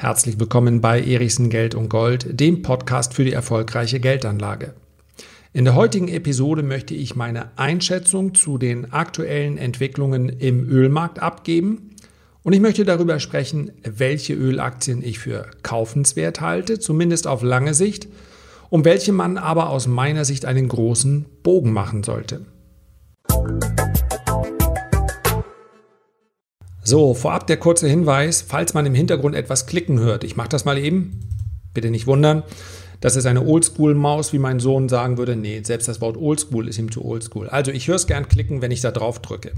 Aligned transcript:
Herzlich 0.00 0.40
willkommen 0.40 0.80
bei 0.80 0.98
Erichsen 0.98 1.50
Geld 1.50 1.74
und 1.74 1.90
Gold, 1.90 2.40
dem 2.40 2.62
Podcast 2.62 3.12
für 3.12 3.22
die 3.22 3.34
erfolgreiche 3.34 4.00
Geldanlage. 4.00 4.72
In 5.52 5.66
der 5.66 5.74
heutigen 5.74 6.08
Episode 6.08 6.62
möchte 6.62 6.94
ich 6.94 7.16
meine 7.16 7.50
Einschätzung 7.58 8.34
zu 8.34 8.56
den 8.56 8.94
aktuellen 8.94 9.58
Entwicklungen 9.58 10.30
im 10.30 10.66
Ölmarkt 10.70 11.18
abgeben 11.18 11.96
und 12.42 12.54
ich 12.54 12.60
möchte 12.60 12.86
darüber 12.86 13.20
sprechen, 13.20 13.72
welche 13.82 14.32
Ölaktien 14.32 15.02
ich 15.02 15.18
für 15.18 15.50
kaufenswert 15.62 16.40
halte, 16.40 16.78
zumindest 16.78 17.26
auf 17.26 17.42
lange 17.42 17.74
Sicht, 17.74 18.08
um 18.70 18.86
welche 18.86 19.12
man 19.12 19.36
aber 19.36 19.68
aus 19.68 19.86
meiner 19.86 20.24
Sicht 20.24 20.46
einen 20.46 20.68
großen 20.68 21.26
Bogen 21.42 21.74
machen 21.74 22.04
sollte. 22.04 22.46
So, 26.90 27.14
vorab 27.14 27.46
der 27.46 27.56
kurze 27.56 27.86
Hinweis, 27.86 28.42
falls 28.42 28.74
man 28.74 28.84
im 28.84 28.94
Hintergrund 28.94 29.36
etwas 29.36 29.66
klicken 29.66 30.00
hört. 30.00 30.24
Ich 30.24 30.34
mache 30.34 30.48
das 30.48 30.64
mal 30.64 30.76
eben. 30.76 31.20
Bitte 31.72 31.88
nicht 31.88 32.08
wundern. 32.08 32.42
Das 33.00 33.14
ist 33.14 33.26
eine 33.26 33.46
Oldschool-Maus, 33.46 34.32
wie 34.32 34.40
mein 34.40 34.58
Sohn 34.58 34.88
sagen 34.88 35.16
würde. 35.16 35.36
Nee, 35.36 35.60
selbst 35.62 35.86
das 35.86 36.00
Wort 36.00 36.16
Oldschool 36.16 36.66
ist 36.66 36.80
ihm 36.80 36.90
zu 36.90 37.04
Oldschool. 37.04 37.48
Also 37.48 37.70
ich 37.70 37.86
höre 37.86 37.94
es 37.94 38.08
gern 38.08 38.26
klicken, 38.26 38.60
wenn 38.60 38.72
ich 38.72 38.80
da 38.80 38.90
drauf 38.90 39.20
drücke. 39.20 39.52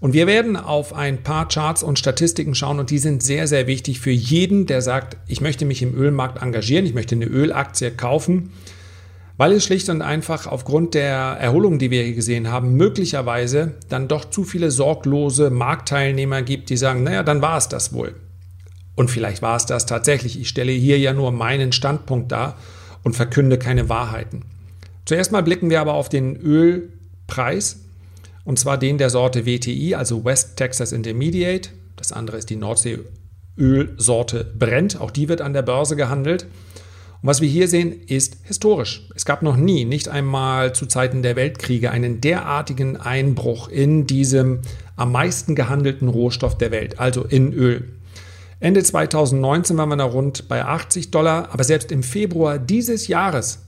Und 0.00 0.12
wir 0.12 0.26
werden 0.26 0.58
auf 0.58 0.92
ein 0.92 1.22
paar 1.22 1.48
Charts 1.48 1.82
und 1.82 1.98
Statistiken 1.98 2.54
schauen 2.54 2.78
und 2.78 2.90
die 2.90 2.98
sind 2.98 3.22
sehr, 3.22 3.46
sehr 3.46 3.66
wichtig 3.66 3.98
für 3.98 4.10
jeden, 4.10 4.66
der 4.66 4.82
sagt, 4.82 5.16
ich 5.28 5.40
möchte 5.40 5.64
mich 5.64 5.80
im 5.80 5.96
Ölmarkt 5.96 6.42
engagieren, 6.42 6.84
ich 6.84 6.92
möchte 6.92 7.14
eine 7.14 7.24
Ölaktie 7.24 7.90
kaufen 7.90 8.50
weil 9.40 9.52
es 9.52 9.64
schlicht 9.64 9.88
und 9.88 10.02
einfach 10.02 10.46
aufgrund 10.46 10.92
der 10.92 11.16
Erholung, 11.16 11.78
die 11.78 11.90
wir 11.90 12.02
hier 12.02 12.14
gesehen 12.14 12.50
haben, 12.50 12.74
möglicherweise 12.74 13.72
dann 13.88 14.06
doch 14.06 14.26
zu 14.26 14.44
viele 14.44 14.70
sorglose 14.70 15.48
Marktteilnehmer 15.48 16.42
gibt, 16.42 16.68
die 16.68 16.76
sagen, 16.76 17.04
naja, 17.04 17.22
dann 17.22 17.40
war 17.40 17.56
es 17.56 17.66
das 17.66 17.94
wohl. 17.94 18.16
Und 18.96 19.10
vielleicht 19.10 19.40
war 19.40 19.56
es 19.56 19.64
das 19.64 19.86
tatsächlich. 19.86 20.38
Ich 20.38 20.50
stelle 20.50 20.72
hier 20.72 20.98
ja 20.98 21.14
nur 21.14 21.32
meinen 21.32 21.72
Standpunkt 21.72 22.30
dar 22.30 22.58
und 23.02 23.16
verkünde 23.16 23.56
keine 23.56 23.88
Wahrheiten. 23.88 24.42
Zuerst 25.06 25.32
mal 25.32 25.42
blicken 25.42 25.70
wir 25.70 25.80
aber 25.80 25.94
auf 25.94 26.10
den 26.10 26.36
Ölpreis, 26.36 27.78
und 28.44 28.58
zwar 28.58 28.76
den 28.76 28.98
der 28.98 29.08
Sorte 29.08 29.46
WTI, 29.46 29.94
also 29.94 30.22
West 30.22 30.58
Texas 30.58 30.92
Intermediate. 30.92 31.70
Das 31.96 32.12
andere 32.12 32.36
ist 32.36 32.50
die 32.50 32.56
Nordsee-Ölsorte 32.56 34.52
Brent. 34.58 35.00
Auch 35.00 35.10
die 35.10 35.30
wird 35.30 35.40
an 35.40 35.54
der 35.54 35.62
Börse 35.62 35.96
gehandelt. 35.96 36.44
Und 37.22 37.28
was 37.28 37.40
wir 37.42 37.48
hier 37.48 37.68
sehen, 37.68 37.92
ist 38.06 38.38
historisch. 38.44 39.06
Es 39.14 39.26
gab 39.26 39.42
noch 39.42 39.56
nie, 39.56 39.84
nicht 39.84 40.08
einmal 40.08 40.74
zu 40.74 40.86
Zeiten 40.86 41.22
der 41.22 41.36
Weltkriege, 41.36 41.90
einen 41.90 42.20
derartigen 42.20 42.96
Einbruch 42.96 43.68
in 43.68 44.06
diesem 44.06 44.60
am 44.96 45.12
meisten 45.12 45.54
gehandelten 45.54 46.08
Rohstoff 46.08 46.56
der 46.56 46.70
Welt, 46.70 46.98
also 46.98 47.24
in 47.24 47.52
Öl. 47.52 47.88
Ende 48.58 48.82
2019 48.82 49.76
waren 49.78 49.88
wir 49.88 49.96
da 49.96 50.04
rund 50.04 50.48
bei 50.48 50.64
80 50.64 51.10
Dollar, 51.10 51.48
aber 51.52 51.64
selbst 51.64 51.90
im 51.92 52.02
Februar 52.02 52.58
dieses 52.58 53.08
Jahres, 53.08 53.60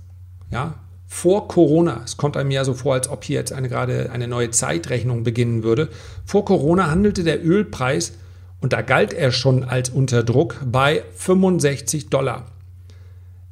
ja, 0.50 0.74
vor 1.06 1.48
Corona, 1.48 2.00
es 2.04 2.16
kommt 2.16 2.38
einem 2.38 2.50
ja 2.50 2.64
so 2.64 2.72
vor, 2.72 2.94
als 2.94 3.08
ob 3.08 3.24
hier 3.24 3.38
jetzt 3.38 3.52
eine, 3.52 3.68
gerade 3.68 4.10
eine 4.12 4.28
neue 4.28 4.50
Zeitrechnung 4.50 5.24
beginnen 5.24 5.62
würde, 5.62 5.88
vor 6.24 6.44
Corona 6.44 6.90
handelte 6.90 7.22
der 7.22 7.44
Ölpreis, 7.44 8.12
und 8.60 8.72
da 8.72 8.80
galt 8.80 9.12
er 9.12 9.32
schon 9.32 9.64
als 9.64 9.90
unter 9.90 10.22
Druck, 10.22 10.60
bei 10.64 11.02
65 11.16 12.10
Dollar. 12.10 12.51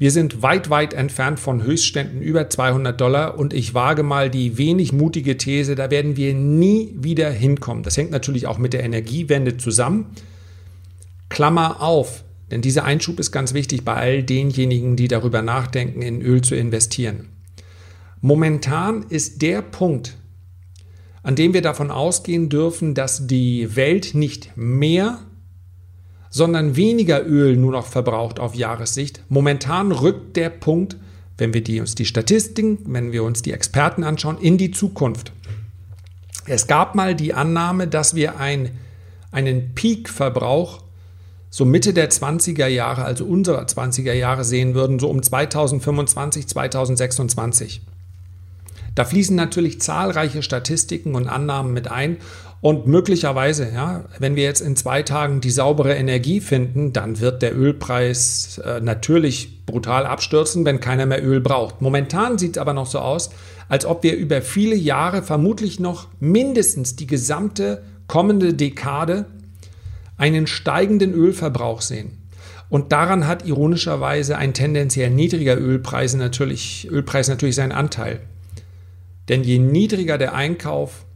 Wir 0.01 0.11
sind 0.11 0.41
weit, 0.41 0.71
weit 0.71 0.95
entfernt 0.95 1.39
von 1.39 1.63
Höchstständen 1.63 2.23
über 2.23 2.49
200 2.49 2.99
Dollar 2.99 3.39
und 3.39 3.53
ich 3.53 3.75
wage 3.75 4.03
mal 4.03 4.31
die 4.31 4.57
wenig 4.57 4.95
mutige 4.95 5.37
These, 5.37 5.75
da 5.75 5.91
werden 5.91 6.17
wir 6.17 6.33
nie 6.33 6.95
wieder 6.97 7.31
hinkommen. 7.31 7.83
Das 7.83 7.99
hängt 7.99 8.11
natürlich 8.11 8.47
auch 8.47 8.57
mit 8.57 8.73
der 8.73 8.83
Energiewende 8.83 9.59
zusammen. 9.59 10.07
Klammer 11.29 11.83
auf, 11.83 12.25
denn 12.51 12.63
dieser 12.63 12.85
Einschub 12.85 13.21
ist 13.21 13.31
ganz 13.31 13.53
wichtig 13.53 13.85
bei 13.85 13.93
all 13.93 14.23
denjenigen, 14.23 14.97
die 14.97 15.07
darüber 15.07 15.43
nachdenken, 15.43 16.01
in 16.01 16.23
Öl 16.23 16.41
zu 16.41 16.55
investieren. 16.55 17.29
Momentan 18.23 19.03
ist 19.11 19.43
der 19.43 19.61
Punkt, 19.61 20.17
an 21.23 21.37
dem 21.37 21.53
wir 21.53 21.61
davon 21.61 21.91
ausgehen 21.91 22.49
dürfen, 22.49 22.95
dass 22.95 23.27
die 23.27 23.77
Welt 23.77 24.15
nicht 24.15 24.57
mehr 24.57 25.19
sondern 26.31 26.77
weniger 26.77 27.27
Öl 27.27 27.57
nur 27.57 27.73
noch 27.73 27.87
verbraucht 27.87 28.39
auf 28.41 28.55
Jahressicht. 28.55 29.23
Momentan 29.29 29.93
rückt 29.93 30.37
der 30.37 30.49
Punkt, 30.49 30.97
wenn 31.37 31.53
wir 31.53 31.63
die, 31.63 31.81
uns 31.81 31.95
die 31.95 32.05
Statistiken, 32.05 32.79
wenn 32.87 33.13
wir 33.13 33.25
uns 33.25 33.43
die 33.43 33.53
Experten 33.53 34.05
anschauen, 34.05 34.39
in 34.39 34.57
die 34.57 34.71
Zukunft. 34.71 35.33
Es 36.47 36.67
gab 36.67 36.95
mal 36.95 37.15
die 37.15 37.35
Annahme, 37.35 37.89
dass 37.89 38.15
wir 38.15 38.39
ein, 38.39 38.71
einen 39.33 39.75
Peak-Verbrauch 39.75 40.83
so 41.51 41.65
Mitte 41.65 41.93
der 41.93 42.11
20er 42.11 42.69
Jahre, 42.69 43.05
also 43.05 43.25
unserer 43.25 43.65
20er 43.65 44.13
Jahre 44.13 44.45
sehen 44.45 44.75
würden, 44.75 45.01
so 45.01 45.11
um 45.11 45.21
2025, 45.21 46.47
2026. 46.47 47.83
Da 48.95 49.05
fließen 49.05 49.37
natürlich 49.37 49.81
zahlreiche 49.81 50.43
Statistiken 50.43 51.15
und 51.15 51.29
Annahmen 51.29 51.73
mit 51.73 51.91
ein 51.91 52.19
und 52.61 52.87
möglicherweise, 52.87 53.71
ja, 53.73 54.05
wenn 54.19 54.37
wir 54.37 54.43
jetzt 54.43 54.61
in 54.61 54.77
zwei 54.77 55.03
Tagen 55.03 55.41
die 55.41 55.51
saubere 55.51 55.95
Energie 55.95 56.41
finden, 56.41 56.93
dann 56.93 57.19
wird 57.21 57.41
der 57.41 57.57
Ölpreis 57.57 58.59
äh, 58.59 58.81
natürlich 58.81 59.65
brutal 59.65 60.05
abstürzen, 60.05 60.67
wenn 60.67 60.81
keiner 60.81 61.07
mehr 61.07 61.25
Öl 61.25 61.41
braucht. 61.41 61.81
Momentan 61.81 62.37
sieht 62.37 62.57
es 62.57 62.59
aber 62.61 62.75
noch 62.75 62.87
so 62.87 62.99
aus, 62.99 63.31
als 63.71 63.87
ob 63.87 64.03
wir 64.03 64.15
über 64.17 64.43
viele 64.43 64.75
Jahre, 64.75 65.23
vermutlich 65.23 65.81
noch 65.81 66.09
mindestens 66.19 66.97
die 66.97 67.07
gesamte 67.07 67.83
kommende 68.09 68.53
Dekade, 68.53 69.27
einen 70.19 70.47
steigenden 70.47 71.15
Ölverbrauch 71.15 71.81
sehen. 71.81 72.19
Und 72.69 72.93
daran 72.93 73.27
hat 73.27 73.47
ironischerweise 73.47 74.37
ein 74.37 74.53
tendenziell 74.53 75.11
niedriger 75.11 75.59
Ölpreis 75.59 76.15
natürlich, 76.15 76.89
Ölpreis 76.91 77.29
natürlich 77.29 77.55
seinen 77.55 77.73
Anteil. 77.73 78.21
Denn 79.31 79.45
je 79.45 79.61
niedriger 79.61 80.19
der 80.19 80.35
Einkauf 80.35 81.07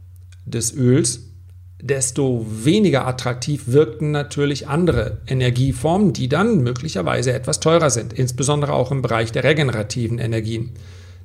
des 0.45 0.73
Öls, 0.73 1.33
desto 1.81 2.45
weniger 2.49 3.05
attraktiv 3.05 3.63
wirkten 3.67 4.11
natürlich 4.11 4.69
andere 4.69 5.17
Energieformen, 5.27 6.13
die 6.13 6.29
dann 6.29 6.63
möglicherweise 6.63 7.33
etwas 7.33 7.59
teurer 7.59 7.89
sind, 7.89 8.13
insbesondere 8.13 8.71
auch 8.71 8.91
im 8.91 9.01
Bereich 9.01 9.33
der 9.33 9.43
regenerativen 9.43 10.17
Energien. 10.17 10.71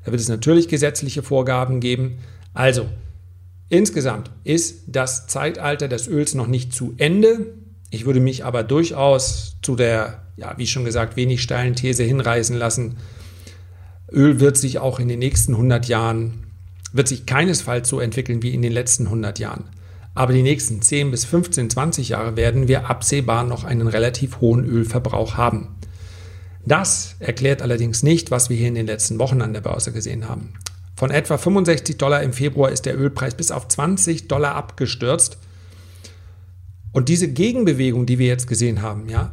Da 0.05 0.11
wird 0.11 0.21
es 0.21 0.29
natürlich 0.29 0.67
gesetzliche 0.67 1.23
Vorgaben 1.23 1.79
geben. 1.79 2.19
Also, 2.55 2.87
insgesamt 3.69 4.33
ist 4.43 4.83
das 4.89 5.29
Zeitalter 5.29 5.87
des 5.87 6.09
Öls 6.09 6.34
noch 6.34 6.49
nicht 6.49 6.73
zu 6.75 6.95
Ende. 6.97 7.55
Ich 7.91 8.05
würde 8.05 8.19
mich 8.19 8.45
aber 8.45 8.65
durchaus 8.65 9.59
zu 9.62 9.77
der, 9.77 10.23
ja, 10.37 10.55
wie 10.56 10.67
schon 10.67 10.84
gesagt, 10.84 11.17
wenig 11.17 11.41
steilen 11.41 11.77
These 11.77 12.03
hinreißen 12.03 12.56
lassen. 12.56 12.97
Öl 14.11 14.41
wird 14.41 14.56
sich 14.56 14.81
auch 14.81 14.99
in 14.99 15.06
den 15.06 15.21
nächsten 15.21 15.53
100 15.53 15.87
Jahren, 15.87 16.50
wird 16.93 17.09
sich 17.09 17.27
keinesfalls 17.27 17.89
so 17.89 18.01
entwickeln 18.01 18.43
wie 18.43 18.55
in 18.55 18.62
den 18.62 18.73
letzten 18.73 19.06
100 19.06 19.39
Jahren. 19.39 19.65
Aber 20.15 20.33
die 20.33 20.43
nächsten 20.43 20.83
10 20.83 21.11
bis 21.11 21.25
15, 21.25 21.71
20 21.71 22.09
Jahre 22.11 22.37
werden 22.37 22.69
wir 22.69 22.91
absehbar 22.91 23.45
noch 23.45 23.65
einen 23.65 23.87
relativ 23.87 24.41
hohen 24.41 24.65
Ölverbrauch 24.65 25.37
haben. 25.37 25.77
Das 26.67 27.17
erklärt 27.21 27.62
allerdings 27.62 28.03
nicht, 28.03 28.31
was 28.31 28.50
wir 28.50 28.56
hier 28.56 28.69
in 28.69 28.75
den 28.75 28.87
letzten 28.87 29.19
Wochen 29.19 29.41
an 29.41 29.53
der 29.53 29.61
Börse 29.61 29.93
gesehen 29.93 30.29
haben. 30.29 30.53
Von 30.95 31.11
etwa 31.11 31.39
65 31.39 31.97
Dollar 31.97 32.23
im 32.23 32.33
Februar 32.33 32.71
ist 32.71 32.84
der 32.84 32.99
Ölpreis 32.99 33.34
bis 33.34 33.50
auf 33.50 33.69
20 33.69 34.29
Dollar 34.29 34.55
abgestürzt. 34.55 35.39
Und 36.93 37.09
diese 37.09 37.29
Gegenbewegung, 37.29 38.05
die 38.05 38.19
wir 38.19 38.27
jetzt 38.27 38.47
gesehen 38.47 38.83
haben, 38.83 39.09
ja, 39.09 39.33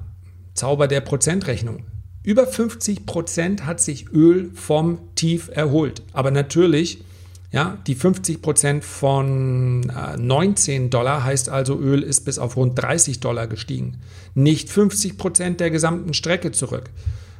Zauber 0.53 0.87
der 0.87 1.01
Prozentrechnung. 1.01 1.85
Über 2.23 2.47
50 2.47 3.05
Prozent 3.05 3.65
hat 3.65 3.81
sich 3.81 4.11
Öl 4.11 4.51
vom 4.53 4.99
Tief 5.15 5.49
erholt. 5.53 6.03
Aber 6.13 6.31
natürlich 6.31 7.03
ja, 7.51 7.77
die 7.87 7.95
50 7.95 8.41
Prozent 8.41 8.83
von 8.83 9.89
äh, 9.89 10.17
19 10.17 10.89
Dollar 10.89 11.23
heißt 11.23 11.47
also, 11.49 11.79
Öl 11.79 12.03
ist 12.03 12.25
bis 12.25 12.39
auf 12.39 12.57
rund 12.57 12.77
30 12.81 13.21
Dollar 13.21 13.47
gestiegen. 13.47 14.01
Nicht 14.35 14.69
50 14.69 15.17
Prozent 15.17 15.59
der 15.61 15.71
gesamten 15.71 16.13
Strecke 16.13 16.51
zurück. 16.51 16.89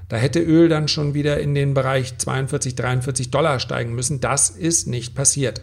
Da 0.08 0.16
hätte 0.16 0.40
Öl 0.40 0.70
dann 0.70 0.88
schon 0.88 1.14
wieder 1.14 1.42
in 1.42 1.54
den 1.54 1.74
Bereich 1.74 2.18
42, 2.18 2.76
43 2.76 3.32
Dollar 3.32 3.60
steigen 3.60 3.94
müssen. 3.94 4.22
Das 4.22 4.50
ist 4.50 4.88
nicht 4.88 5.14
passiert. 5.14 5.62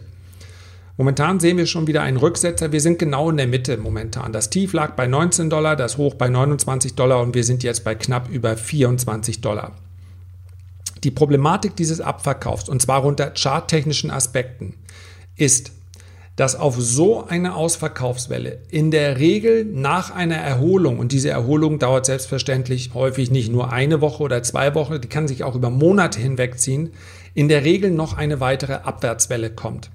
Momentan 0.97 1.39
sehen 1.39 1.57
wir 1.57 1.65
schon 1.65 1.87
wieder 1.87 2.03
einen 2.03 2.17
Rücksetzer. 2.17 2.71
Wir 2.71 2.79
sind 2.79 2.99
genau 2.99 3.31
in 3.31 3.37
der 3.37 3.47
Mitte 3.47 3.77
momentan. 3.77 4.31
Das 4.31 4.51
Tief 4.51 4.73
lag 4.73 4.91
bei 4.91 5.07
19 5.07 5.49
Dollar, 5.49 5.75
das 5.75 5.97
Hoch 5.97 6.13
bei 6.13 6.29
29 6.29 6.93
Dollar 6.93 7.21
und 7.21 7.33
wir 7.33 7.43
sind 7.43 7.63
jetzt 7.63 7.83
bei 7.83 7.95
knapp 7.95 8.29
über 8.29 8.55
24 8.55 9.41
Dollar. 9.41 9.75
Die 11.05 11.11
Problematik 11.11 11.75
dieses 11.75 12.01
Abverkaufs, 12.01 12.67
und 12.67 12.81
zwar 12.81 13.05
unter 13.05 13.31
charttechnischen 13.35 14.09
Aspekten, 14.09 14.73
ist, 15.35 15.71
dass 16.35 16.55
auf 16.55 16.81
so 16.81 17.23
eine 17.23 17.53
Ausverkaufswelle 17.53 18.63
in 18.71 18.89
der 18.89 19.19
Regel 19.19 19.65
nach 19.65 20.09
einer 20.09 20.37
Erholung, 20.37 20.97
und 20.97 21.11
diese 21.11 21.29
Erholung 21.29 21.77
dauert 21.77 22.07
selbstverständlich 22.07 22.95
häufig 22.95 23.29
nicht 23.29 23.51
nur 23.51 23.71
eine 23.71 24.01
Woche 24.01 24.23
oder 24.23 24.41
zwei 24.41 24.73
Wochen, 24.73 24.99
die 24.99 25.07
kann 25.07 25.27
sich 25.27 25.43
auch 25.43 25.53
über 25.53 25.69
Monate 25.69 26.19
hinwegziehen, 26.19 26.89
in 27.35 27.49
der 27.49 27.63
Regel 27.63 27.91
noch 27.91 28.17
eine 28.17 28.39
weitere 28.39 28.73
Abwärtswelle 28.73 29.51
kommt. 29.51 29.91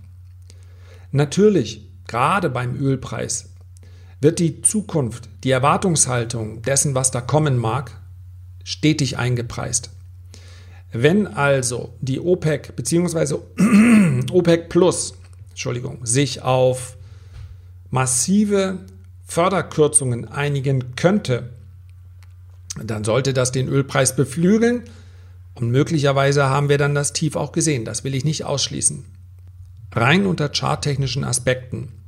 Natürlich, 1.10 1.90
gerade 2.06 2.50
beim 2.50 2.76
Ölpreis, 2.80 3.48
wird 4.20 4.38
die 4.38 4.62
Zukunft, 4.62 5.28
die 5.42 5.50
Erwartungshaltung 5.50 6.62
dessen, 6.62 6.94
was 6.94 7.10
da 7.10 7.20
kommen 7.20 7.58
mag, 7.58 8.00
stetig 8.62 9.18
eingepreist. 9.18 9.90
Wenn 10.92 11.26
also 11.26 11.94
die 12.00 12.20
OPEC 12.20 12.75
bzw. 12.75 13.37
OPEC 14.32 14.69
Plus, 14.69 15.14
Entschuldigung, 15.50 16.04
sich 16.04 16.42
auf 16.42 16.96
massive 17.90 18.78
Förderkürzungen 19.26 20.26
einigen 20.26 20.96
könnte, 20.96 21.50
dann 22.82 23.04
sollte 23.04 23.32
das 23.32 23.52
den 23.52 23.69
Ölpreis 23.69 24.16
beflügeln 24.16 24.84
und 25.54 25.70
möglicherweise 25.70 26.44
haben 26.48 26.69
wir 26.69 26.78
dann 26.78 26.94
das 26.94 27.12
Tief 27.12 27.36
auch 27.36 27.52
gesehen. 27.52 27.84
Das 27.84 28.04
will 28.04 28.14
ich 28.14 28.25
nicht 28.25 28.44
ausschließen. 28.44 29.04
Rein 29.93 30.26
unter 30.26 30.48
charttechnischen 30.48 31.25
Aspekten 31.25 32.00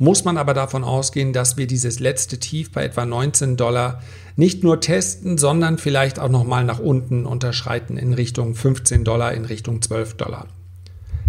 muss 0.00 0.24
man 0.24 0.38
aber 0.38 0.54
davon 0.54 0.82
ausgehen, 0.82 1.34
dass 1.34 1.58
wir 1.58 1.66
dieses 1.66 2.00
letzte 2.00 2.40
Tief 2.40 2.72
bei 2.72 2.84
etwa 2.84 3.04
19 3.04 3.58
Dollar 3.58 4.02
nicht 4.34 4.64
nur 4.64 4.80
testen, 4.80 5.36
sondern 5.36 5.76
vielleicht 5.76 6.18
auch 6.18 6.30
nochmal 6.30 6.64
nach 6.64 6.78
unten 6.78 7.26
unterschreiten 7.26 7.98
in 7.98 8.14
Richtung 8.14 8.54
15 8.54 9.04
Dollar, 9.04 9.34
in 9.34 9.44
Richtung 9.44 9.82
12 9.82 10.14
Dollar. 10.14 10.46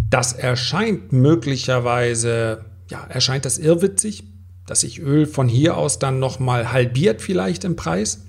Das 0.09 0.31
erscheint 0.31 1.11
möglicherweise, 1.11 2.63
ja, 2.89 3.03
erscheint 3.09 3.43
das 3.43 3.57
irrwitzig, 3.57 4.23
dass 4.65 4.79
sich 4.79 5.01
Öl 5.01 5.25
von 5.25 5.49
hier 5.49 5.75
aus 5.75 5.99
dann 5.99 6.19
nochmal 6.19 6.71
halbiert 6.71 7.21
vielleicht 7.21 7.65
im 7.65 7.75
Preis. 7.75 8.21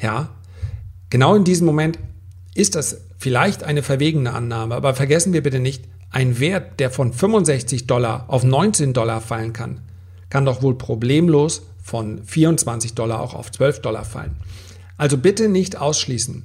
Ja, 0.00 0.30
genau 1.10 1.34
in 1.34 1.44
diesem 1.44 1.66
Moment 1.66 1.98
ist 2.54 2.74
das 2.74 3.02
vielleicht 3.18 3.64
eine 3.64 3.82
verwegene 3.82 4.32
Annahme, 4.32 4.74
aber 4.74 4.94
vergessen 4.94 5.34
wir 5.34 5.42
bitte 5.42 5.60
nicht, 5.60 5.84
ein 6.10 6.38
Wert, 6.38 6.80
der 6.80 6.90
von 6.90 7.12
65 7.12 7.86
Dollar 7.86 8.26
auf 8.28 8.44
19 8.44 8.92
Dollar 8.92 9.20
fallen 9.20 9.52
kann, 9.52 9.80
kann 10.30 10.44
doch 10.44 10.62
wohl 10.62 10.76
problemlos 10.76 11.62
von 11.82 12.22
24 12.24 12.94
Dollar 12.94 13.20
auch 13.20 13.34
auf 13.34 13.52
12 13.52 13.80
Dollar 13.80 14.04
fallen. 14.04 14.36
Also 14.96 15.18
bitte 15.18 15.48
nicht 15.48 15.76
ausschließen. 15.76 16.44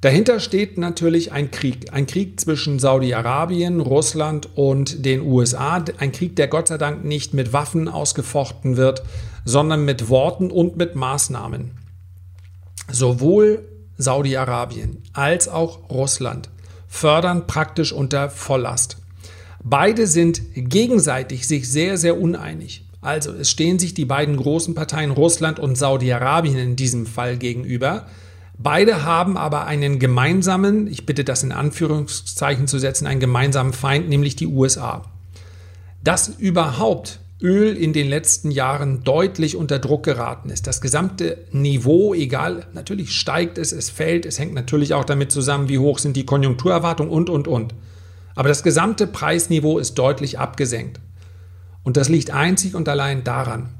Dahinter 0.00 0.40
steht 0.40 0.78
natürlich 0.78 1.32
ein 1.32 1.50
Krieg, 1.50 1.92
ein 1.92 2.06
Krieg 2.06 2.40
zwischen 2.40 2.78
Saudi-Arabien, 2.78 3.80
Russland 3.80 4.48
und 4.56 5.04
den 5.04 5.20
USA, 5.20 5.84
ein 5.98 6.12
Krieg, 6.12 6.36
der 6.36 6.48
Gott 6.48 6.68
sei 6.68 6.78
Dank 6.78 7.04
nicht 7.04 7.34
mit 7.34 7.52
Waffen 7.52 7.86
ausgefochten 7.86 8.78
wird, 8.78 9.02
sondern 9.44 9.84
mit 9.84 10.08
Worten 10.08 10.50
und 10.50 10.76
mit 10.76 10.94
Maßnahmen. 10.94 11.72
Sowohl 12.90 13.66
Saudi-Arabien 13.98 15.02
als 15.12 15.48
auch 15.48 15.90
Russland 15.90 16.48
fördern 16.90 17.46
praktisch 17.46 17.92
unter 17.92 18.28
Volllast. 18.28 18.98
Beide 19.62 20.06
sind 20.06 20.42
gegenseitig 20.54 21.46
sich 21.46 21.70
sehr, 21.70 21.96
sehr 21.96 22.20
uneinig. 22.20 22.84
Also 23.00 23.32
es 23.32 23.48
stehen 23.48 23.78
sich 23.78 23.94
die 23.94 24.04
beiden 24.04 24.36
großen 24.36 24.74
Parteien 24.74 25.12
Russland 25.12 25.58
und 25.58 25.78
Saudi-Arabien 25.78 26.58
in 26.58 26.76
diesem 26.76 27.06
Fall 27.06 27.38
gegenüber. 27.38 28.06
Beide 28.58 29.04
haben 29.04 29.38
aber 29.38 29.66
einen 29.66 29.98
gemeinsamen, 29.98 30.86
ich 30.86 31.06
bitte 31.06 31.24
das 31.24 31.42
in 31.42 31.52
Anführungszeichen 31.52 32.66
zu 32.66 32.78
setzen, 32.78 33.06
einen 33.06 33.20
gemeinsamen 33.20 33.72
Feind, 33.72 34.08
nämlich 34.08 34.36
die 34.36 34.48
USA. 34.48 35.02
Dass 36.02 36.28
überhaupt 36.28 37.20
Öl 37.42 37.76
in 37.76 37.92
den 37.92 38.08
letzten 38.08 38.50
Jahren 38.50 39.02
deutlich 39.04 39.56
unter 39.56 39.78
Druck 39.78 40.02
geraten 40.02 40.50
ist. 40.50 40.66
Das 40.66 40.80
gesamte 40.80 41.38
Niveau, 41.52 42.14
egal, 42.14 42.66
natürlich 42.74 43.12
steigt 43.12 43.56
es, 43.58 43.72
es 43.72 43.90
fällt, 43.90 44.26
es 44.26 44.38
hängt 44.38 44.54
natürlich 44.54 44.94
auch 44.94 45.04
damit 45.04 45.32
zusammen, 45.32 45.68
wie 45.68 45.78
hoch 45.78 45.98
sind 45.98 46.16
die 46.16 46.26
Konjunkturerwartungen 46.26 47.12
und, 47.12 47.30
und, 47.30 47.48
und. 47.48 47.74
Aber 48.34 48.48
das 48.48 48.62
gesamte 48.62 49.06
Preisniveau 49.06 49.78
ist 49.78 49.94
deutlich 49.94 50.38
abgesenkt. 50.38 51.00
Und 51.82 51.96
das 51.96 52.08
liegt 52.08 52.30
einzig 52.30 52.74
und 52.74 52.88
allein 52.88 53.24
daran, 53.24 53.70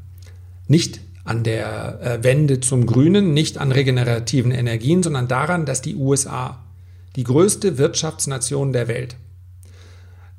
nicht 0.66 1.00
an 1.24 1.44
der 1.44 2.00
äh, 2.00 2.24
Wende 2.24 2.60
zum 2.60 2.86
Grünen, 2.86 3.34
nicht 3.34 3.58
an 3.58 3.72
regenerativen 3.72 4.52
Energien, 4.52 5.02
sondern 5.02 5.28
daran, 5.28 5.66
dass 5.66 5.82
die 5.82 5.96
USA, 5.96 6.64
die 7.16 7.24
größte 7.24 7.78
Wirtschaftsnation 7.78 8.72
der 8.72 8.88
Welt, 8.88 9.16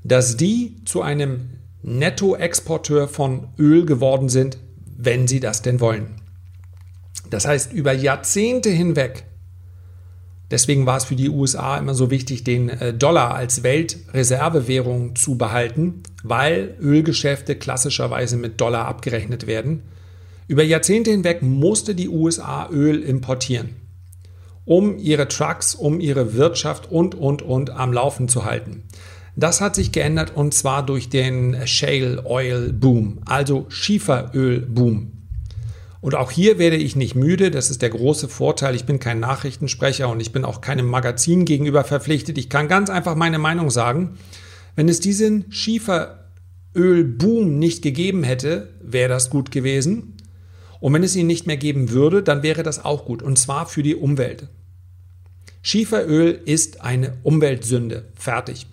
dass 0.03 0.37
die 0.37 0.83
zu 0.85 1.01
einem 1.01 1.60
Nettoexporteur 1.83 3.07
von 3.07 3.47
Öl 3.57 3.85
geworden 3.85 4.29
sind, 4.29 4.57
wenn 4.97 5.27
sie 5.27 5.39
das 5.39 5.61
denn 5.61 5.79
wollen. 5.79 6.21
Das 7.29 7.47
heißt, 7.47 7.73
über 7.73 7.93
Jahrzehnte 7.93 8.69
hinweg, 8.69 9.23
deswegen 10.51 10.85
war 10.85 10.97
es 10.97 11.05
für 11.05 11.15
die 11.15 11.29
USA 11.29 11.77
immer 11.77 11.93
so 11.93 12.11
wichtig, 12.11 12.43
den 12.43 12.69
äh, 12.69 12.93
Dollar 12.93 13.33
als 13.33 13.63
Weltreservewährung 13.63 15.15
zu 15.15 15.37
behalten, 15.37 16.03
weil 16.23 16.75
Ölgeschäfte 16.79 17.55
klassischerweise 17.55 18.37
mit 18.37 18.59
Dollar 18.59 18.85
abgerechnet 18.85 19.47
werden. 19.47 19.83
Über 20.47 20.63
Jahrzehnte 20.63 21.11
hinweg 21.11 21.41
musste 21.41 21.95
die 21.95 22.09
USA 22.09 22.69
Öl 22.69 23.01
importieren, 23.01 23.75
um 24.65 24.97
ihre 24.97 25.29
Trucks, 25.29 25.73
um 25.73 25.99
ihre 26.01 26.33
Wirtschaft 26.33 26.91
und, 26.91 27.15
und, 27.15 27.41
und 27.41 27.69
am 27.69 27.93
Laufen 27.93 28.27
zu 28.27 28.43
halten. 28.43 28.83
Das 29.35 29.61
hat 29.61 29.75
sich 29.75 29.91
geändert 29.91 30.33
und 30.35 30.53
zwar 30.53 30.85
durch 30.85 31.09
den 31.09 31.65
Shale 31.65 32.25
Oil 32.25 32.73
Boom, 32.73 33.21
also 33.25 33.65
Schieferöl 33.69 34.61
Boom. 34.61 35.21
Und 36.01 36.15
auch 36.15 36.31
hier 36.31 36.57
werde 36.57 36.77
ich 36.77 36.95
nicht 36.95 37.15
müde, 37.15 37.51
das 37.51 37.69
ist 37.69 37.83
der 37.83 37.91
große 37.91 38.27
Vorteil. 38.27 38.75
Ich 38.75 38.85
bin 38.85 38.99
kein 38.99 39.19
Nachrichtensprecher 39.19 40.09
und 40.09 40.19
ich 40.19 40.31
bin 40.31 40.43
auch 40.43 40.59
keinem 40.59 40.87
Magazin 40.87 41.45
gegenüber 41.45 41.83
verpflichtet. 41.83 42.39
Ich 42.39 42.49
kann 42.49 42.67
ganz 42.67 42.89
einfach 42.89 43.15
meine 43.15 43.37
Meinung 43.37 43.69
sagen. 43.69 44.17
Wenn 44.75 44.89
es 44.89 44.99
diesen 44.99 45.51
Schieferöl-Boom 45.51 47.59
nicht 47.59 47.83
gegeben 47.83 48.23
hätte, 48.23 48.69
wäre 48.81 49.09
das 49.09 49.29
gut 49.29 49.51
gewesen. 49.51 50.15
Und 50.79 50.93
wenn 50.93 51.03
es 51.03 51.15
ihn 51.15 51.27
nicht 51.27 51.45
mehr 51.45 51.57
geben 51.57 51.91
würde, 51.91 52.23
dann 52.23 52.41
wäre 52.41 52.63
das 52.63 52.83
auch 52.83 53.05
gut. 53.05 53.21
Und 53.21 53.37
zwar 53.37 53.67
für 53.67 53.83
die 53.83 53.95
Umwelt. 53.95 54.47
Schieferöl 55.61 56.41
ist 56.45 56.81
eine 56.81 57.13
Umweltsünde. 57.21 58.05
Fertig. 58.15 58.65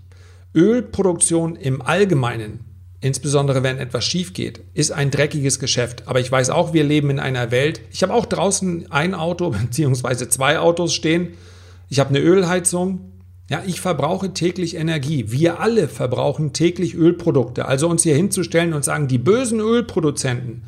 Ölproduktion 0.59 1.55
im 1.55 1.81
Allgemeinen, 1.81 2.65
insbesondere 3.01 3.63
wenn 3.63 3.79
etwas 3.79 4.05
schief 4.05 4.33
geht, 4.33 4.61
ist 4.75 4.91
ein 4.91 5.13
dreckiges 5.13 5.61
Geschäft. 5.61 6.09
Aber 6.09 6.19
ich 6.19 6.31
weiß 6.31 6.51
auch, 6.51 6.73
wir 6.73 6.83
leben 6.83 7.11
in 7.11 7.21
einer 7.21 7.53
Welt. 7.53 7.81
Ich 7.93 8.03
habe 8.03 8.13
auch 8.13 8.27
draußen 8.27 8.91
ein 8.91 9.15
Auto 9.15 9.51
bzw. 9.71 10.29
zwei 10.29 10.59
Autos 10.59 10.95
stehen. 10.95 11.29
Ich 11.89 12.01
habe 12.01 12.11
eine 12.11 12.19
Ölheizung. 12.19 13.13
Ja, 13.49 13.63
ich 13.65 13.81
verbrauche 13.81 14.35
täglich 14.35 14.75
Energie. 14.75 15.31
Wir 15.31 15.61
alle 15.61 15.89
verbrauchen 15.89 16.53
täglich 16.53 16.95
Ölprodukte. 16.95 17.65
Also 17.67 17.89
uns 17.89 18.03
hier 18.03 18.17
hinzustellen 18.17 18.75
und 18.75 18.85
sagen, 18.85 19.07
die 19.07 19.17
bösen 19.17 19.61
Ölproduzenten, 19.61 20.65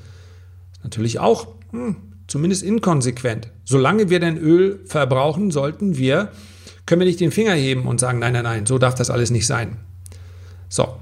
natürlich 0.83 1.19
auch 1.19 1.49
hm, 1.73 1.97
zumindest 2.29 2.62
inkonsequent. 2.62 3.50
Solange 3.64 4.09
wir 4.09 4.21
denn 4.21 4.38
Öl 4.38 4.81
verbrauchen, 4.87 5.50
sollten 5.50 5.99
wir 5.99 6.31
können 6.91 7.03
wir 7.03 7.07
nicht 7.07 7.21
den 7.21 7.31
Finger 7.31 7.53
heben 7.53 7.87
und 7.87 8.00
sagen, 8.00 8.19
nein, 8.19 8.33
nein, 8.33 8.43
nein, 8.43 8.67
so 8.67 8.76
darf 8.76 8.97
das 8.97 9.11
alles 9.11 9.31
nicht 9.31 9.47
sein. 9.47 9.76
So. 10.71 10.97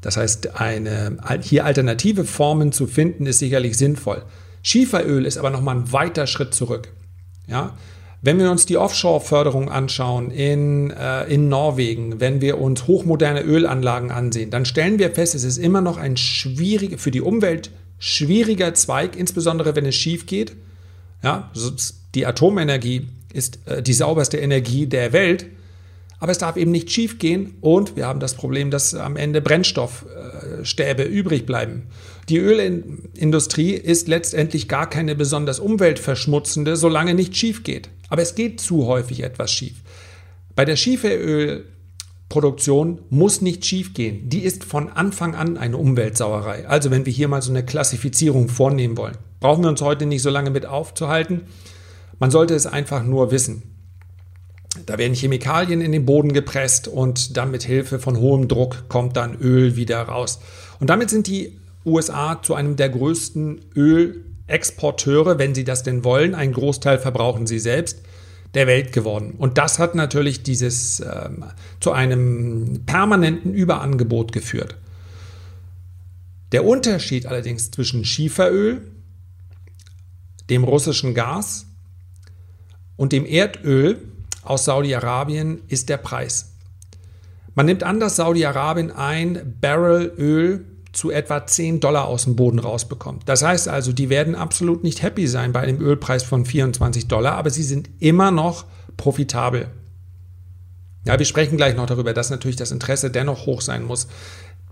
Das 0.00 0.16
heißt, 0.16 0.60
eine, 0.60 1.18
hier 1.42 1.64
alternative 1.64 2.24
Formen 2.24 2.70
zu 2.70 2.86
finden, 2.86 3.26
ist 3.26 3.40
sicherlich 3.40 3.76
sinnvoll. 3.76 4.22
Schieferöl 4.62 5.26
ist 5.26 5.38
aber 5.38 5.50
nochmal 5.50 5.76
ein 5.76 5.92
weiter 5.92 6.28
Schritt 6.28 6.54
zurück. 6.54 6.92
Ja? 7.48 7.76
Wenn 8.22 8.38
wir 8.38 8.50
uns 8.50 8.66
die 8.66 8.76
Offshore-Förderung 8.76 9.68
anschauen 9.68 10.30
in, 10.30 10.90
äh, 10.90 11.24
in 11.24 11.48
Norwegen, 11.48 12.20
wenn 12.20 12.40
wir 12.40 12.60
uns 12.60 12.86
hochmoderne 12.86 13.42
Ölanlagen 13.42 14.10
ansehen, 14.10 14.50
dann 14.50 14.64
stellen 14.64 14.98
wir 14.98 15.10
fest, 15.10 15.34
es 15.34 15.44
ist 15.44 15.58
immer 15.58 15.80
noch 15.80 15.96
ein 15.96 16.16
schwieriger, 16.16 16.98
für 16.98 17.10
die 17.10 17.20
Umwelt 17.20 17.70
schwieriger 17.98 18.74
Zweig, 18.74 19.16
insbesondere 19.16 19.74
wenn 19.74 19.86
es 19.86 19.94
schief 19.94 20.26
geht. 20.26 20.56
Ja, 21.22 21.50
die 22.14 22.26
Atomenergie 22.26 23.08
ist 23.32 23.58
äh, 23.66 23.82
die 23.82 23.92
sauberste 23.92 24.38
Energie 24.38 24.86
der 24.86 25.12
Welt. 25.12 25.46
Aber 26.18 26.32
es 26.32 26.38
darf 26.38 26.56
eben 26.56 26.70
nicht 26.70 26.90
schief 26.90 27.18
gehen 27.18 27.56
und 27.60 27.96
wir 27.96 28.06
haben 28.06 28.20
das 28.20 28.34
Problem, 28.34 28.70
dass 28.70 28.94
am 28.94 29.16
Ende 29.16 29.42
Brennstoffstäbe 29.42 31.02
übrig 31.02 31.44
bleiben. 31.44 31.88
Die 32.28 32.38
Ölindustrie 32.38 33.72
ist 33.72 34.08
letztendlich 34.08 34.66
gar 34.66 34.88
keine 34.88 35.14
besonders 35.14 35.60
umweltverschmutzende, 35.60 36.76
solange 36.76 37.14
nicht 37.14 37.36
schief 37.36 37.62
geht. 37.62 37.90
Aber 38.08 38.22
es 38.22 38.34
geht 38.34 38.60
zu 38.60 38.86
häufig 38.86 39.22
etwas 39.22 39.52
schief. 39.52 39.82
Bei 40.54 40.64
der 40.64 40.76
Schieferölproduktion 40.76 43.02
muss 43.10 43.42
nicht 43.42 43.66
schief 43.66 43.92
gehen. 43.92 44.26
Die 44.28 44.40
ist 44.40 44.64
von 44.64 44.88
Anfang 44.88 45.34
an 45.34 45.58
eine 45.58 45.76
Umweltsauerei. 45.76 46.66
Also 46.66 46.90
wenn 46.90 47.04
wir 47.04 47.12
hier 47.12 47.28
mal 47.28 47.42
so 47.42 47.50
eine 47.50 47.64
Klassifizierung 47.64 48.48
vornehmen 48.48 48.96
wollen, 48.96 49.18
brauchen 49.38 49.64
wir 49.64 49.68
uns 49.68 49.82
heute 49.82 50.06
nicht 50.06 50.22
so 50.22 50.30
lange 50.30 50.48
mit 50.50 50.64
aufzuhalten. 50.64 51.42
Man 52.18 52.30
sollte 52.30 52.54
es 52.54 52.66
einfach 52.66 53.04
nur 53.04 53.30
wissen. 53.30 53.75
Da 54.86 54.98
werden 54.98 55.14
Chemikalien 55.14 55.80
in 55.80 55.90
den 55.90 56.06
Boden 56.06 56.32
gepresst 56.32 56.86
und 56.86 57.36
dann 57.36 57.50
mit 57.50 57.64
Hilfe 57.64 57.98
von 57.98 58.18
hohem 58.18 58.46
Druck 58.46 58.88
kommt 58.88 59.16
dann 59.16 59.34
Öl 59.40 59.74
wieder 59.74 60.00
raus. 60.02 60.38
Und 60.78 60.90
damit 60.90 61.10
sind 61.10 61.26
die 61.26 61.58
USA 61.84 62.40
zu 62.40 62.54
einem 62.54 62.76
der 62.76 62.88
größten 62.88 63.60
Ölexporteure, 63.74 65.38
wenn 65.38 65.56
sie 65.56 65.64
das 65.64 65.82
denn 65.82 66.04
wollen. 66.04 66.36
Ein 66.36 66.52
Großteil 66.52 66.98
verbrauchen 66.98 67.48
sie 67.48 67.58
selbst 67.58 68.00
der 68.54 68.68
Welt 68.68 68.92
geworden. 68.92 69.34
Und 69.36 69.58
das 69.58 69.80
hat 69.80 69.96
natürlich 69.96 70.44
dieses 70.44 71.00
ähm, 71.00 71.44
zu 71.80 71.92
einem 71.92 72.84
permanenten 72.86 73.52
Überangebot 73.52 74.32
geführt. 74.32 74.76
Der 76.52 76.64
Unterschied 76.64 77.26
allerdings 77.26 77.72
zwischen 77.72 78.04
Schieferöl, 78.04 78.82
dem 80.48 80.62
russischen 80.62 81.12
Gas 81.12 81.66
und 82.96 83.12
dem 83.12 83.26
Erdöl 83.26 83.98
aus 84.46 84.64
Saudi-Arabien 84.64 85.62
ist 85.68 85.88
der 85.88 85.96
Preis. 85.96 86.52
Man 87.54 87.66
nimmt 87.66 87.82
an, 87.82 88.00
dass 88.00 88.16
Saudi-Arabien 88.16 88.90
ein 88.90 89.56
Barrel 89.60 90.12
Öl 90.18 90.64
zu 90.92 91.10
etwa 91.10 91.46
10 91.46 91.80
Dollar 91.80 92.06
aus 92.06 92.24
dem 92.24 92.36
Boden 92.36 92.58
rausbekommt. 92.58 93.28
Das 93.28 93.42
heißt 93.42 93.68
also, 93.68 93.92
die 93.92 94.08
werden 94.08 94.34
absolut 94.34 94.82
nicht 94.82 95.02
happy 95.02 95.26
sein 95.26 95.52
bei 95.52 95.60
einem 95.60 95.80
Ölpreis 95.80 96.22
von 96.22 96.44
24 96.44 97.06
Dollar, 97.08 97.34
aber 97.34 97.50
sie 97.50 97.62
sind 97.62 97.90
immer 97.98 98.30
noch 98.30 98.64
profitabel. 98.96 99.68
Ja, 101.06 101.18
wir 101.18 101.26
sprechen 101.26 101.56
gleich 101.56 101.76
noch 101.76 101.86
darüber, 101.86 102.12
dass 102.12 102.30
natürlich 102.30 102.56
das 102.56 102.72
Interesse 102.72 103.10
dennoch 103.10 103.46
hoch 103.46 103.60
sein 103.60 103.84
muss. 103.84 104.08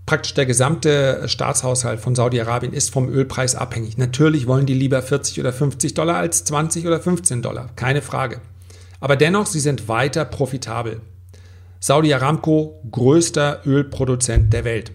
Praktisch 0.05 0.33
der 0.33 0.45
gesamte 0.45 1.23
Staatshaushalt 1.27 1.99
von 1.99 2.13
Saudi-Arabien 2.13 2.73
ist 2.73 2.91
vom 2.91 3.09
Ölpreis 3.09 3.55
abhängig. 3.55 3.97
Natürlich 3.97 4.45
wollen 4.45 4.65
die 4.65 4.73
lieber 4.73 5.01
40 5.01 5.39
oder 5.39 5.53
50 5.53 5.93
Dollar 5.93 6.17
als 6.17 6.43
20 6.43 6.85
oder 6.85 6.99
15 6.99 7.41
Dollar, 7.41 7.69
keine 7.75 8.01
Frage. 8.01 8.41
Aber 9.05 9.17
dennoch, 9.17 9.45
sie 9.45 9.59
sind 9.59 9.87
weiter 9.87 10.25
profitabel. 10.25 10.99
Saudi 11.79 12.11
Aramco, 12.11 12.81
größter 12.89 13.61
Ölproduzent 13.63 14.51
der 14.51 14.63
Welt. 14.63 14.93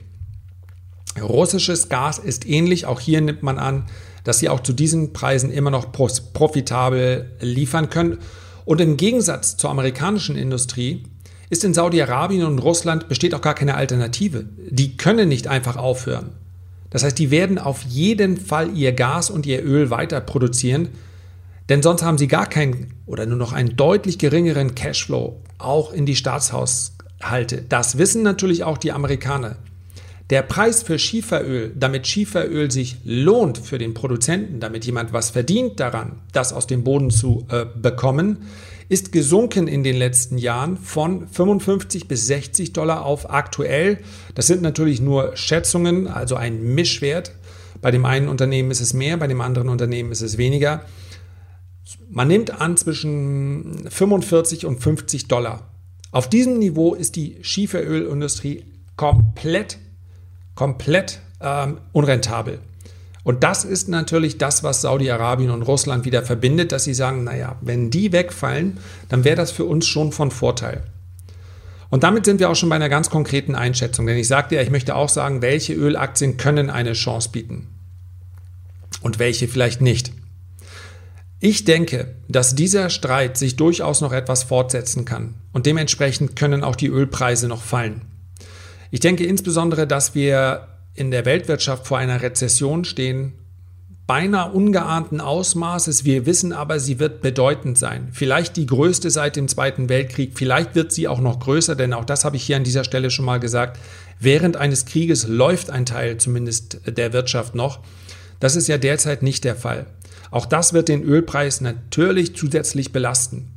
Russisches 1.23 1.89
Gas 1.89 2.19
ist 2.19 2.45
ähnlich. 2.45 2.87
Auch 2.87 2.99
hier 2.99 3.21
nimmt 3.21 3.45
man 3.45 3.61
an, 3.61 3.87
dass 4.25 4.41
sie 4.41 4.49
auch 4.49 4.59
zu 4.59 4.73
diesen 4.73 5.13
Preisen 5.13 5.53
immer 5.53 5.71
noch 5.71 5.93
profitabel 5.93 7.37
liefern 7.39 7.89
können. 7.89 8.19
Und 8.65 8.81
im 8.81 8.97
Gegensatz 8.97 9.57
zur 9.57 9.71
amerikanischen 9.71 10.35
Industrie 10.35 11.05
ist 11.49 11.63
in 11.63 11.73
Saudi-Arabien 11.73 12.45
und 12.45 12.59
Russland 12.59 13.07
besteht 13.07 13.33
auch 13.33 13.43
gar 13.43 13.55
keine 13.55 13.77
Alternative. 13.77 14.45
Die 14.71 14.97
können 14.97 15.29
nicht 15.29 15.47
einfach 15.47 15.77
aufhören. 15.77 16.33
Das 16.91 17.05
heißt, 17.05 17.17
die 17.17 17.31
werden 17.31 17.59
auf 17.59 17.83
jeden 17.83 18.39
Fall 18.39 18.77
ihr 18.77 18.91
Gas 18.91 19.31
und 19.31 19.47
ihr 19.47 19.65
Öl 19.65 19.91
weiter 19.91 20.21
produzieren, 20.21 20.89
denn 21.71 21.83
sonst 21.83 22.03
haben 22.03 22.19
sie 22.19 22.29
gar 22.29 22.47
keinen 22.47 22.93
oder 23.07 23.25
nur 23.25 23.39
noch 23.39 23.53
einen 23.53 23.77
deutlich 23.77 24.19
geringeren 24.19 24.75
Cashflow 24.75 25.41
auch 25.59 25.93
in 25.93 26.05
die 26.05 26.17
Staatshaushalte. 26.17 27.65
Das 27.69 27.97
wissen 27.97 28.23
natürlich 28.23 28.65
auch 28.65 28.77
die 28.77 28.93
Amerikaner. 28.93 29.57
Der 30.31 30.43
Preis 30.43 30.83
für 30.83 30.99
Schieferöl, 30.99 31.73
damit 31.77 32.07
Schieferöl 32.07 32.71
sich 32.71 32.99
lohnt 33.05 33.59
für 33.59 33.79
den 33.79 33.95
Produzenten, 33.95 34.61
damit 34.61 34.85
jemand 34.85 35.13
was 35.13 35.31
verdient 35.31 35.81
daran, 35.81 36.21
das 36.33 36.53
aus 36.53 36.67
dem 36.67 36.85
Boden 36.85 37.11
zu 37.11 37.47
äh, 37.51 37.67
bekommen, 37.75 38.39
ist 38.89 39.13
gesunken 39.13 39.69
in 39.69 39.85
den 39.85 39.97
letzten 39.97 40.39
Jahren 40.39 40.77
von 40.77 41.29
55 41.29 42.09
bis 42.09 42.27
60 42.27 42.73
Dollar 42.73 43.05
auf 43.05 43.31
aktuell. 43.31 43.99
Das 44.35 44.49
sind 44.49 44.63
natürlich 44.63 45.01
nur 45.01 45.37
Schätzungen, 45.37 46.09
also 46.09 46.35
ein 46.35 46.75
Mischwert. 46.75 47.33
Bei 47.81 47.93
dem 47.93 48.05
einen 48.05 48.29
Unternehmen 48.29 48.73
ist 48.73 48.81
es 48.81 48.93
mehr, 48.93 49.17
bei 49.17 49.29
dem 49.29 49.41
anderen 49.41 49.69
Unternehmen 49.69 50.11
ist 50.11 50.23
es 50.23 50.39
weniger. 50.39 50.85
Man 52.09 52.29
nimmt 52.29 52.61
an 52.61 52.77
zwischen 52.77 53.89
45 53.89 54.67
und 54.67 54.81
50 54.81 55.29
Dollar. 55.29 55.71
Auf 56.13 56.29
diesem 56.29 56.59
Niveau 56.59 56.95
ist 56.95 57.17
die 57.17 57.39
Schieferölindustrie 57.43 58.65
komplett 58.97 59.79
komplett 60.61 61.21
ähm, 61.41 61.79
unrentabel. 61.93 62.59
Und 63.25 63.45
das 63.45 63.65
ist 63.65 63.89
natürlich 63.89 64.37
das, 64.37 64.63
was 64.63 64.83
Saudi-Arabien 64.83 65.51
und 65.51 65.63
Russland 65.63 66.05
wieder 66.05 66.23
verbindet, 66.23 66.71
dass 66.71 66.85
sie 66.85 66.93
sagen, 66.93 67.25
naja, 67.25 67.57
wenn 67.63 67.91
die 67.91 68.13
wegfallen, 68.13 68.77
dann 69.09 69.25
wäre 69.25 69.37
das 69.37 69.51
für 69.51 69.65
uns 69.65 69.87
schon 69.87 70.13
von 70.13 70.31
Vorteil. 70.31 70.83
Und 71.89 72.03
damit 72.03 72.27
sind 72.27 72.41
wir 72.41 72.51
auch 72.51 72.57
schon 72.57 72.69
bei 72.69 72.77
einer 72.77 72.91
ganz 72.91 73.09
konkreten 73.09 73.55
Einschätzung, 73.55 74.07
denn 74.07 74.19
ich 74.19 74.29
sagte 74.29 74.55
ja, 74.55 74.61
ich 74.61 74.71
möchte 74.71 74.95
auch 74.95 75.09
sagen, 75.09 75.41
welche 75.41 75.73
Ölaktien 75.73 76.37
können 76.37 76.69
eine 76.69 76.93
Chance 76.93 77.31
bieten 77.33 77.67
und 79.01 79.19
welche 79.19 79.49
vielleicht 79.49 79.81
nicht. 79.81 80.13
Ich 81.43 81.65
denke, 81.65 82.15
dass 82.29 82.55
dieser 82.55 82.91
Streit 82.91 83.39
sich 83.39 83.57
durchaus 83.57 84.03
noch 84.03 84.13
etwas 84.13 84.43
fortsetzen 84.43 85.07
kann 85.07 85.37
und 85.55 85.65
dementsprechend 85.65 86.37
können 86.37 86.63
auch 86.63 86.77
die 86.77 86.89
Ölpreise 86.89 87.49
noch 87.49 87.63
fallen. 87.63 88.03
Ich 88.91 89.01
denke 89.01 89.25
insbesondere, 89.25 89.87
dass 89.87 90.15
wir 90.15 90.69
in 90.95 91.11
der 91.11 91.25
Weltwirtschaft 91.25 91.87
vor 91.87 91.97
einer 91.97 92.21
Rezession 92.21 92.85
stehen, 92.85 93.33
beinahe 94.07 94.53
ungeahnten 94.53 95.23
Ausmaßes. 95.23 96.05
Wir 96.05 96.27
wissen 96.27 96.53
aber, 96.53 96.79
sie 96.79 96.99
wird 96.99 97.23
bedeutend 97.23 97.79
sein. 97.79 98.09
Vielleicht 98.13 98.59
die 98.59 98.67
größte 98.67 99.09
seit 99.09 99.37
dem 99.37 99.49
Zweiten 99.49 99.89
Weltkrieg, 99.89 100.33
vielleicht 100.35 100.75
wird 100.75 100.93
sie 100.93 101.09
auch 101.09 101.21
noch 101.21 101.41
größer, 101.41 101.75
denn 101.75 101.95
auch 101.95 102.05
das 102.05 102.27
habe 102.27 102.37
ich 102.37 102.43
hier 102.43 102.57
an 102.57 102.65
dieser 102.65 102.85
Stelle 102.85 103.11
schon 103.11 103.25
mal 103.25 103.41
gesagt. 103.41 103.79
Während 104.19 104.59
eines 104.59 104.85
Krieges 104.85 105.27
läuft 105.27 105.71
ein 105.71 105.87
Teil 105.87 106.19
zumindest 106.19 106.81
der 106.87 107.15
Wirtschaft 107.15 107.55
noch. 107.55 107.79
Das 108.41 108.57
ist 108.57 108.69
ja 108.69 108.77
derzeit 108.77 109.23
nicht 109.23 109.45
der 109.45 109.57
Fall. 109.57 109.87
Auch 110.31 110.47
das 110.47 110.73
wird 110.73 110.89
den 110.89 111.03
Ölpreis 111.03 111.61
natürlich 111.61 112.37
zusätzlich 112.37 112.93
belasten. 112.93 113.53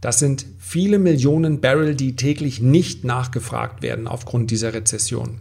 Das 0.00 0.18
sind 0.18 0.46
viele 0.58 0.98
Millionen 0.98 1.60
Barrel, 1.60 1.94
die 1.94 2.16
täglich 2.16 2.60
nicht 2.60 3.04
nachgefragt 3.04 3.82
werden 3.82 4.06
aufgrund 4.06 4.50
dieser 4.50 4.72
Rezession. 4.72 5.40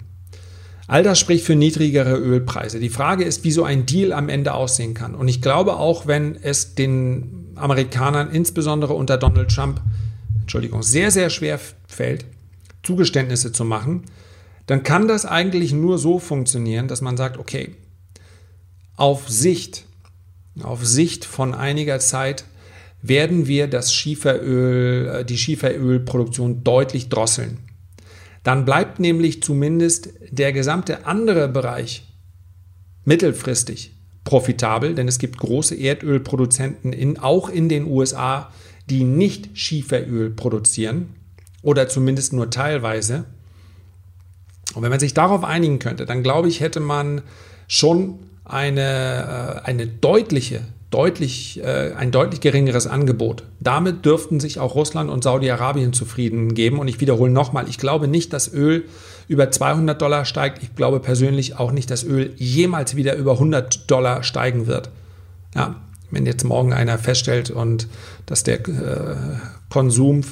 All 0.88 1.03
das 1.03 1.19
spricht 1.19 1.45
für 1.45 1.55
niedrigere 1.55 2.17
Ölpreise. 2.17 2.79
Die 2.79 2.89
Frage 2.89 3.24
ist, 3.24 3.43
wie 3.43 3.51
so 3.51 3.63
ein 3.63 3.86
Deal 3.86 4.12
am 4.12 4.27
Ende 4.27 4.53
aussehen 4.55 4.95
kann. 4.95 5.13
Und 5.13 5.27
ich 5.27 5.41
glaube 5.41 5.75
auch, 5.75 6.07
wenn 6.07 6.36
es 6.36 6.74
den 6.74 7.53
Amerikanern 7.55 8.31
insbesondere 8.31 8.93
unter 8.93 9.17
Donald 9.17 9.53
Trump, 9.53 9.81
Entschuldigung, 10.41 10.81
sehr, 10.81 11.12
sehr 11.12 11.29
schwer 11.29 11.59
fällt, 11.88 12.25
Zugeständnisse 12.81 13.51
zu 13.51 13.65
machen, 13.65 14.03
dann 14.65 14.83
kann 14.83 15.07
das 15.07 15.25
eigentlich 15.25 15.74
nur 15.74 16.00
so 16.00 16.17
funktionieren, 16.17 16.88
dass 16.88 17.01
man 17.01 17.17
sagt, 17.17 17.38
okay, 17.38 17.75
auf 18.95 19.29
Sicht, 19.29 19.86
auf 20.63 20.86
Sicht 20.86 21.25
von 21.25 21.54
einiger 21.54 22.00
Zeit 22.00 22.46
werden 23.01 23.48
wir 23.48 23.68
das 23.68 23.94
Schieferöl, 23.94 25.08
äh, 25.08 25.25
die 25.25 25.38
Schieferölproduktion 25.38 26.63
deutlich 26.63 27.10
drosseln. 27.10 27.60
Dann 28.44 28.66
bleibt 28.66 29.00
nämlich 29.00 29.44
zumindest 29.44 30.10
der 30.30 30.54
gesamte 30.54 31.06
andere 31.06 31.48
Bereich 31.48 32.04
mittelfristig 33.06 33.94
profitabel, 34.24 34.96
denn 34.96 35.08
es 35.08 35.20
gibt 35.20 35.38
große 35.38 35.75
Erdölproduzenten 35.75 36.94
in, 36.94 37.18
auch 37.18 37.50
in 37.50 37.70
den 37.70 37.86
USA, 37.86 38.51
die 38.89 39.04
nicht 39.04 39.58
Schieferöl 39.58 40.30
produzieren 40.30 41.16
oder 41.62 41.88
zumindest 41.88 42.34
nur 42.34 42.50
teilweise. 42.50 43.25
Und 44.75 44.84
wenn 44.84 44.89
man 44.89 45.00
sich 45.00 45.13
darauf 45.13 45.44
einigen 45.44 45.80
könnte, 45.80 46.06
dann 46.06 46.24
glaube 46.24 46.48
ich, 46.48 46.60
hätte 46.60 46.80
man 46.80 47.22
schon 47.68 48.20
eine, 48.50 49.62
äh, 49.63 49.68
eine 49.68 49.88
deutliche 49.88 50.62
deutlich, 50.91 51.62
äh, 51.63 51.94
ein 51.96 52.12
deutlich 52.12 52.41
geringeres 52.41 52.88
Angebot. 52.88 53.44
Damit 53.60 54.06
dürften 54.06 54.39
sich 54.39 54.60
auch 54.60 54.75
Russland 54.75 55.10
und 55.10 55.24
Saudi-Arabien 55.24 55.94
zufrieden 55.94 56.53
geben. 56.56 56.79
Und 56.79 56.88
ich 56.88 57.00
wiederhole 57.00 57.32
nochmal, 57.32 57.70
ich 57.70 57.77
glaube 57.77 58.08
nicht, 58.08 58.34
dass 58.34 58.51
Öl 58.51 58.86
über 59.27 59.51
200 59.51 60.01
Dollar 60.01 60.25
steigt. 60.25 60.63
Ich 60.63 60.75
glaube 60.75 61.00
persönlich 61.00 61.60
auch 61.60 61.72
nicht, 61.72 61.91
dass 61.91 62.03
Öl 62.03 62.34
jemals 62.38 62.96
wieder 62.96 63.15
über 63.15 63.34
100 63.34 63.89
Dollar 63.89 64.24
steigen 64.24 64.65
wird. 64.65 64.89
Ja, 65.56 65.75
wenn 66.10 66.25
jetzt 66.25 66.44
morgen 66.44 66.74
einer 66.74 66.98
feststellt 66.98 67.51
und 67.51 67.88
dass 68.25 68.44
der 68.44 68.68
äh, 68.68 69.15
Konsum 69.70 70.24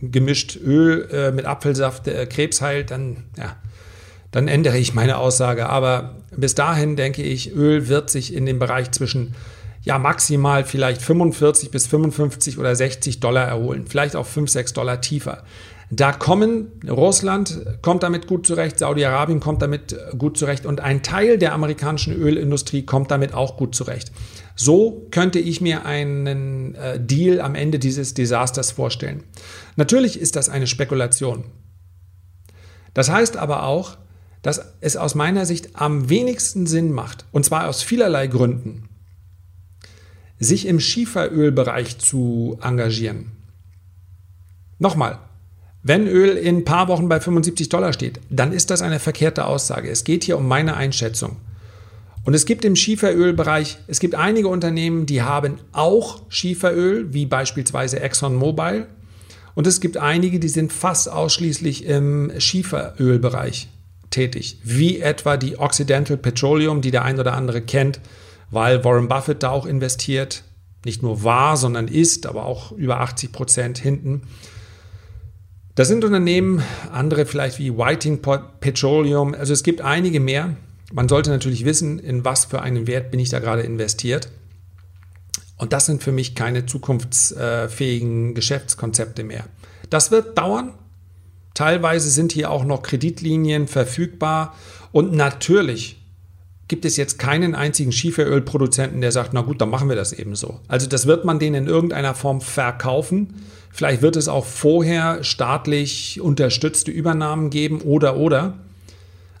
gemischt 0.00 0.58
Öl 0.62 1.08
äh, 1.10 1.32
mit 1.32 1.46
Apfelsaft 1.46 2.06
äh, 2.08 2.26
Krebs 2.26 2.60
heilt, 2.60 2.90
dann 2.90 3.24
ja, 3.38 3.56
dann 4.32 4.48
ändere 4.48 4.78
ich 4.78 4.94
meine 4.94 5.18
Aussage. 5.18 5.68
Aber 5.68 6.16
bis 6.36 6.54
dahin 6.54 6.96
denke 6.96 7.22
ich, 7.22 7.54
Öl 7.54 7.88
wird 7.88 8.10
sich 8.10 8.34
in 8.34 8.46
dem 8.46 8.58
Bereich 8.58 8.90
zwischen 8.90 9.34
ja 9.82 9.98
maximal 9.98 10.64
vielleicht 10.64 11.02
45 11.02 11.70
bis 11.70 11.86
55 11.86 12.58
oder 12.58 12.74
60 12.74 13.20
Dollar 13.20 13.46
erholen, 13.46 13.84
vielleicht 13.86 14.16
auch 14.16 14.26
5, 14.26 14.50
6 14.50 14.72
Dollar 14.72 15.00
tiefer. 15.00 15.44
Da 15.94 16.12
kommen, 16.12 16.68
Russland 16.88 17.66
kommt 17.82 18.02
damit 18.02 18.26
gut 18.26 18.46
zurecht, 18.46 18.78
Saudi-Arabien 18.78 19.40
kommt 19.40 19.60
damit 19.60 19.94
gut 20.16 20.38
zurecht 20.38 20.64
und 20.64 20.80
ein 20.80 21.02
Teil 21.02 21.36
der 21.36 21.52
amerikanischen 21.52 22.14
Ölindustrie 22.14 22.86
kommt 22.86 23.10
damit 23.10 23.34
auch 23.34 23.58
gut 23.58 23.74
zurecht. 23.74 24.10
So 24.56 25.06
könnte 25.10 25.38
ich 25.38 25.60
mir 25.60 25.84
einen 25.84 26.74
äh, 26.76 26.98
Deal 26.98 27.42
am 27.42 27.54
Ende 27.54 27.78
dieses 27.78 28.14
Desasters 28.14 28.70
vorstellen. 28.70 29.24
Natürlich 29.76 30.18
ist 30.18 30.36
das 30.36 30.48
eine 30.48 30.66
Spekulation. 30.66 31.44
Das 32.94 33.10
heißt 33.10 33.36
aber 33.36 33.64
auch, 33.64 33.98
dass 34.42 34.60
es 34.80 34.96
aus 34.96 35.14
meiner 35.14 35.46
Sicht 35.46 35.70
am 35.74 36.08
wenigsten 36.08 36.66
Sinn 36.66 36.92
macht, 36.92 37.24
und 37.32 37.44
zwar 37.44 37.68
aus 37.68 37.82
vielerlei 37.82 38.26
Gründen, 38.26 38.88
sich 40.38 40.66
im 40.66 40.80
Schieferölbereich 40.80 41.98
zu 41.98 42.58
engagieren. 42.60 43.30
Nochmal, 44.78 45.20
wenn 45.84 46.06
Öl 46.06 46.36
in 46.36 46.58
ein 46.58 46.64
paar 46.64 46.88
Wochen 46.88 47.08
bei 47.08 47.20
75 47.20 47.68
Dollar 47.68 47.92
steht, 47.92 48.20
dann 48.30 48.52
ist 48.52 48.70
das 48.70 48.82
eine 48.82 48.98
verkehrte 48.98 49.46
Aussage. 49.46 49.88
Es 49.88 50.04
geht 50.04 50.24
hier 50.24 50.38
um 50.38 50.46
meine 50.46 50.76
Einschätzung. 50.76 51.36
Und 52.24 52.34
es 52.34 52.46
gibt 52.46 52.64
im 52.64 52.76
Schieferölbereich, 52.76 53.78
es 53.88 53.98
gibt 53.98 54.14
einige 54.14 54.46
Unternehmen, 54.46 55.06
die 55.06 55.22
haben 55.22 55.58
auch 55.72 56.22
Schieferöl, 56.28 57.12
wie 57.12 57.26
beispielsweise 57.26 58.00
ExxonMobil. 58.00 58.86
Und 59.54 59.66
es 59.66 59.80
gibt 59.80 59.96
einige, 59.96 60.38
die 60.38 60.48
sind 60.48 60.72
fast 60.72 61.10
ausschließlich 61.10 61.84
im 61.84 62.32
Schieferölbereich 62.38 63.68
tätig, 64.12 64.58
wie 64.62 65.00
etwa 65.00 65.36
die 65.36 65.58
Occidental 65.58 66.16
Petroleum, 66.16 66.80
die 66.80 66.90
der 66.90 67.04
ein 67.04 67.18
oder 67.18 67.34
andere 67.34 67.62
kennt, 67.62 68.00
weil 68.50 68.84
Warren 68.84 69.08
Buffett 69.08 69.42
da 69.42 69.50
auch 69.50 69.66
investiert, 69.66 70.44
nicht 70.84 71.02
nur 71.02 71.24
war, 71.24 71.56
sondern 71.56 71.88
ist, 71.88 72.26
aber 72.26 72.44
auch 72.44 72.72
über 72.72 73.00
80 73.00 73.32
Prozent 73.32 73.78
hinten. 73.78 74.22
Das 75.74 75.88
sind 75.88 76.04
Unternehmen, 76.04 76.62
andere 76.92 77.24
vielleicht 77.24 77.58
wie 77.58 77.76
Whiting 77.76 78.20
Petroleum, 78.60 79.34
also 79.34 79.52
es 79.52 79.62
gibt 79.62 79.80
einige 79.80 80.20
mehr. 80.20 80.56
Man 80.92 81.08
sollte 81.08 81.30
natürlich 81.30 81.64
wissen, 81.64 81.98
in 81.98 82.24
was 82.24 82.44
für 82.44 82.60
einen 82.60 82.86
Wert 82.86 83.10
bin 83.10 83.20
ich 83.20 83.30
da 83.30 83.38
gerade 83.38 83.62
investiert. 83.62 84.28
Und 85.56 85.72
das 85.72 85.86
sind 85.86 86.02
für 86.02 86.12
mich 86.12 86.34
keine 86.34 86.66
zukunftsfähigen 86.66 88.34
Geschäftskonzepte 88.34 89.24
mehr. 89.24 89.44
Das 89.88 90.10
wird 90.10 90.36
dauern. 90.36 90.74
Teilweise 91.54 92.10
sind 92.10 92.32
hier 92.32 92.50
auch 92.50 92.64
noch 92.64 92.82
Kreditlinien 92.82 93.66
verfügbar. 93.66 94.54
Und 94.90 95.12
natürlich 95.12 96.02
gibt 96.68 96.84
es 96.84 96.96
jetzt 96.96 97.18
keinen 97.18 97.54
einzigen 97.54 97.92
Schieferölproduzenten, 97.92 99.00
der 99.00 99.12
sagt, 99.12 99.34
na 99.34 99.42
gut, 99.42 99.60
dann 99.60 99.68
machen 99.68 99.88
wir 99.88 99.96
das 99.96 100.12
eben 100.12 100.34
so. 100.34 100.60
Also 100.68 100.86
das 100.86 101.06
wird 101.06 101.24
man 101.24 101.38
denen 101.38 101.66
in 101.66 101.66
irgendeiner 101.66 102.14
Form 102.14 102.40
verkaufen. 102.40 103.34
Vielleicht 103.70 104.02
wird 104.02 104.16
es 104.16 104.28
auch 104.28 104.46
vorher 104.46 105.22
staatlich 105.24 106.20
unterstützte 106.20 106.90
Übernahmen 106.90 107.50
geben 107.50 107.80
oder 107.82 108.16
oder. 108.16 108.58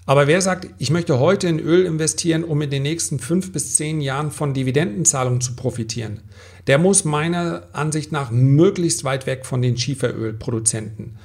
Aber 0.04 0.26
wer 0.26 0.40
sagt, 0.40 0.68
ich 0.78 0.90
möchte 0.90 1.20
heute 1.20 1.48
in 1.48 1.60
Öl 1.60 1.86
investieren, 1.86 2.42
um 2.42 2.60
in 2.60 2.70
den 2.70 2.82
nächsten 2.82 3.18
fünf 3.18 3.52
bis 3.52 3.76
zehn 3.76 4.00
Jahren 4.00 4.30
von 4.30 4.52
Dividendenzahlungen 4.52 5.40
zu 5.40 5.54
profitieren, 5.54 6.20
der 6.66 6.78
muss 6.78 7.04
meiner 7.04 7.68
Ansicht 7.72 8.10
nach 8.10 8.30
möglichst 8.30 9.04
weit 9.04 9.26
weg 9.26 9.46
von 9.46 9.62
den 9.62 9.76
Schieferölproduzenten. 9.76 11.18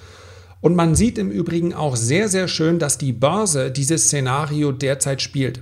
Und 0.62 0.76
man 0.76 0.96
sieht 0.96 1.18
im 1.18 1.30
Übrigen 1.30 1.74
auch 1.74 1.96
sehr, 1.96 2.30
sehr 2.30 2.48
schön, 2.48 2.80
dass 2.80 2.98
die 2.98 3.14
Börse 3.14 3.72
dieses 3.72 4.06
Szenario 4.06 4.72
derzeit 4.72 5.22
spielt. 5.22 5.62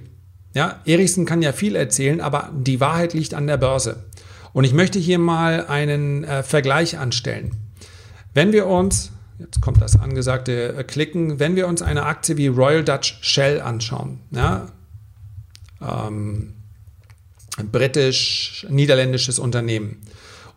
Ja, 0.53 0.79
Erichsen 0.85 1.25
kann 1.25 1.41
ja 1.41 1.51
viel 1.51 1.75
erzählen, 1.75 2.21
aber 2.21 2.51
die 2.55 2.79
Wahrheit 2.79 3.13
liegt 3.13 3.33
an 3.33 3.45
der 3.45 3.57
Börse. 3.57 4.05
Und 4.53 4.63
ich 4.63 4.73
möchte 4.73 4.99
hier 4.99 5.19
mal 5.19 5.65
einen 5.67 6.23
äh, 6.23 6.41
Vergleich 6.41 6.97
anstellen. 6.97 7.51
Wenn 8.33 8.53
wir 8.53 8.67
uns, 8.67 9.11
jetzt 9.37 9.59
kommt 9.59 9.81
das 9.81 9.99
angesagte 9.99 10.75
äh, 10.77 10.83
Klicken, 10.85 11.39
wenn 11.39 11.57
wir 11.57 11.67
uns 11.67 11.81
eine 11.81 12.03
Aktie 12.03 12.37
wie 12.37 12.47
Royal 12.47 12.85
Dutch 12.85 13.17
Shell 13.21 13.59
anschauen, 13.59 14.19
ja, 14.31 14.67
ähm, 15.81 16.53
britisch-niederländisches 17.69 19.39
Unternehmen, 19.39 20.01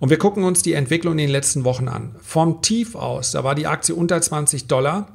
und 0.00 0.10
wir 0.10 0.18
gucken 0.18 0.44
uns 0.44 0.62
die 0.62 0.74
Entwicklung 0.74 1.12
in 1.12 1.18
den 1.18 1.30
letzten 1.30 1.64
Wochen 1.64 1.88
an. 1.88 2.14
Vom 2.22 2.62
Tief 2.62 2.94
aus, 2.94 3.32
da 3.32 3.44
war 3.44 3.54
die 3.54 3.66
Aktie 3.66 3.94
unter 3.94 4.20
20 4.20 4.66
Dollar, 4.66 5.08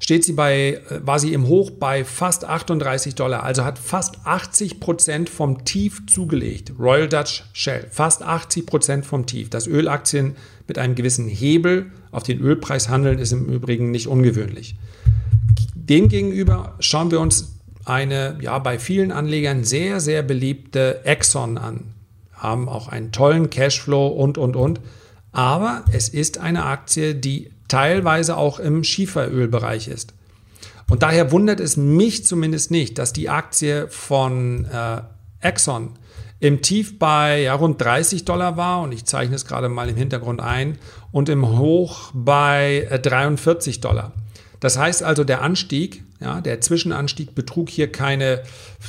steht 0.00 0.24
sie 0.24 0.32
bei, 0.32 0.82
äh, 0.90 1.00
war 1.04 1.18
sie 1.18 1.32
im 1.32 1.46
Hoch 1.46 1.70
bei 1.70 2.04
fast 2.04 2.44
38 2.44 3.14
Dollar, 3.14 3.42
also 3.42 3.64
hat 3.64 3.78
fast 3.78 4.18
80 4.24 4.80
Prozent 4.80 5.28
vom 5.28 5.64
Tief 5.64 6.02
zugelegt. 6.06 6.72
Royal 6.78 7.08
Dutch 7.08 7.44
Shell, 7.52 7.86
fast 7.90 8.22
80 8.22 8.66
Prozent 8.66 9.06
vom 9.06 9.26
Tief. 9.26 9.50
Dass 9.50 9.66
Ölaktien 9.66 10.36
mit 10.66 10.78
einem 10.78 10.94
gewissen 10.94 11.28
Hebel 11.28 11.86
auf 12.10 12.22
den 12.22 12.40
Ölpreis 12.40 12.88
handeln, 12.88 13.18
ist 13.18 13.32
im 13.32 13.46
Übrigen 13.46 13.90
nicht 13.90 14.08
ungewöhnlich. 14.08 14.76
Demgegenüber 15.74 16.74
schauen 16.80 17.10
wir 17.10 17.20
uns 17.20 17.54
eine, 17.84 18.38
ja, 18.40 18.58
bei 18.58 18.78
vielen 18.78 19.12
Anlegern 19.12 19.64
sehr, 19.64 20.00
sehr 20.00 20.22
beliebte 20.22 21.04
Exxon 21.04 21.58
an. 21.58 21.93
Haben 22.44 22.68
auch 22.68 22.88
einen 22.88 23.10
tollen 23.10 23.48
Cashflow 23.48 24.06
und, 24.06 24.36
und, 24.36 24.54
und. 24.54 24.80
Aber 25.32 25.84
es 25.92 26.10
ist 26.10 26.38
eine 26.38 26.66
Aktie, 26.66 27.14
die 27.14 27.50
teilweise 27.68 28.36
auch 28.36 28.58
im 28.58 28.84
Schieferölbereich 28.84 29.88
ist. 29.88 30.12
Und 30.90 31.02
daher 31.02 31.32
wundert 31.32 31.60
es 31.60 31.78
mich 31.78 32.26
zumindest 32.26 32.70
nicht, 32.70 32.98
dass 32.98 33.14
die 33.14 33.30
Aktie 33.30 33.88
von 33.88 34.66
äh, 34.66 35.00
Exxon 35.40 35.92
im 36.40 36.60
Tief 36.60 36.98
bei 36.98 37.40
ja, 37.42 37.54
rund 37.54 37.80
30 37.80 38.26
Dollar 38.26 38.58
war 38.58 38.82
und 38.82 38.92
ich 38.92 39.06
zeichne 39.06 39.34
es 39.34 39.46
gerade 39.46 39.70
mal 39.70 39.88
im 39.88 39.96
Hintergrund 39.96 40.42
ein 40.42 40.76
und 41.10 41.30
im 41.30 41.58
Hoch 41.58 42.10
bei 42.12 42.86
äh, 42.90 43.00
43 43.00 43.80
Dollar. 43.80 44.12
Das 44.60 44.76
heißt 44.78 45.02
also, 45.02 45.24
der 45.24 45.40
Anstieg, 45.40 46.04
ja, 46.20 46.42
der 46.42 46.60
Zwischenanstieg 46.60 47.34
betrug 47.34 47.70
hier 47.70 47.90
keine 47.90 48.42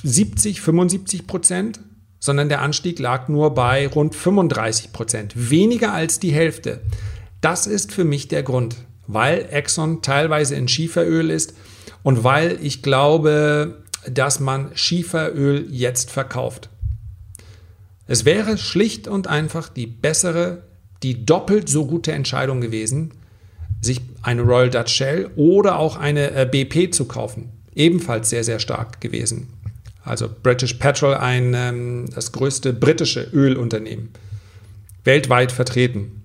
70, 0.03 0.59
75 0.59 1.27
Prozent, 1.27 1.79
sondern 2.25 2.49
der 2.49 2.61
Anstieg 2.61 2.97
lag 2.97 3.27
nur 3.27 3.53
bei 3.53 3.87
rund 3.87 4.15
35 4.15 4.91
Prozent, 4.91 5.33
weniger 5.35 5.93
als 5.93 6.19
die 6.19 6.31
Hälfte. 6.31 6.81
Das 7.39 7.67
ist 7.67 7.91
für 7.93 8.03
mich 8.03 8.27
der 8.27 8.41
Grund, 8.41 8.77
weil 9.05 9.45
Exxon 9.51 10.01
teilweise 10.01 10.55
in 10.55 10.67
Schieferöl 10.67 11.29
ist 11.29 11.53
und 12.01 12.23
weil 12.23 12.57
ich 12.63 12.81
glaube, 12.81 13.83
dass 14.09 14.39
man 14.39 14.71
Schieferöl 14.73 15.67
jetzt 15.69 16.09
verkauft. 16.09 16.69
Es 18.07 18.25
wäre 18.25 18.57
schlicht 18.57 19.07
und 19.07 19.27
einfach 19.27 19.69
die 19.69 19.85
bessere, 19.85 20.63
die 21.03 21.27
doppelt 21.27 21.69
so 21.69 21.85
gute 21.85 22.11
Entscheidung 22.11 22.59
gewesen, 22.59 23.13
sich 23.81 24.01
eine 24.23 24.41
Royal 24.41 24.71
Dutch 24.71 24.93
Shell 24.93 25.29
oder 25.35 25.77
auch 25.77 25.95
eine 25.95 26.31
äh, 26.31 26.47
BP 26.49 26.91
zu 26.91 27.05
kaufen. 27.05 27.51
Ebenfalls 27.75 28.31
sehr, 28.31 28.43
sehr 28.43 28.57
stark 28.57 28.99
gewesen. 28.99 29.54
Also 30.05 30.29
British 30.29 30.75
Petrol, 30.75 31.15
ein, 31.15 31.53
ähm, 31.55 32.05
das 32.13 32.31
größte 32.31 32.73
britische 32.73 33.23
Ölunternehmen, 33.33 34.09
weltweit 35.03 35.51
vertreten. 35.51 36.23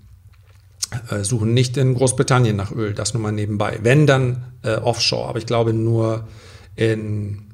Äh, 1.08 1.24
suchen 1.24 1.54
nicht 1.54 1.76
in 1.76 1.94
Großbritannien 1.94 2.56
nach 2.56 2.72
Öl, 2.72 2.94
das 2.94 3.14
nur 3.14 3.22
mal 3.22 3.32
nebenbei. 3.32 3.78
Wenn 3.82 4.06
dann 4.06 4.44
äh, 4.62 4.74
offshore, 4.74 5.28
aber 5.28 5.38
ich 5.38 5.46
glaube 5.46 5.72
nur 5.72 6.28
in 6.76 7.50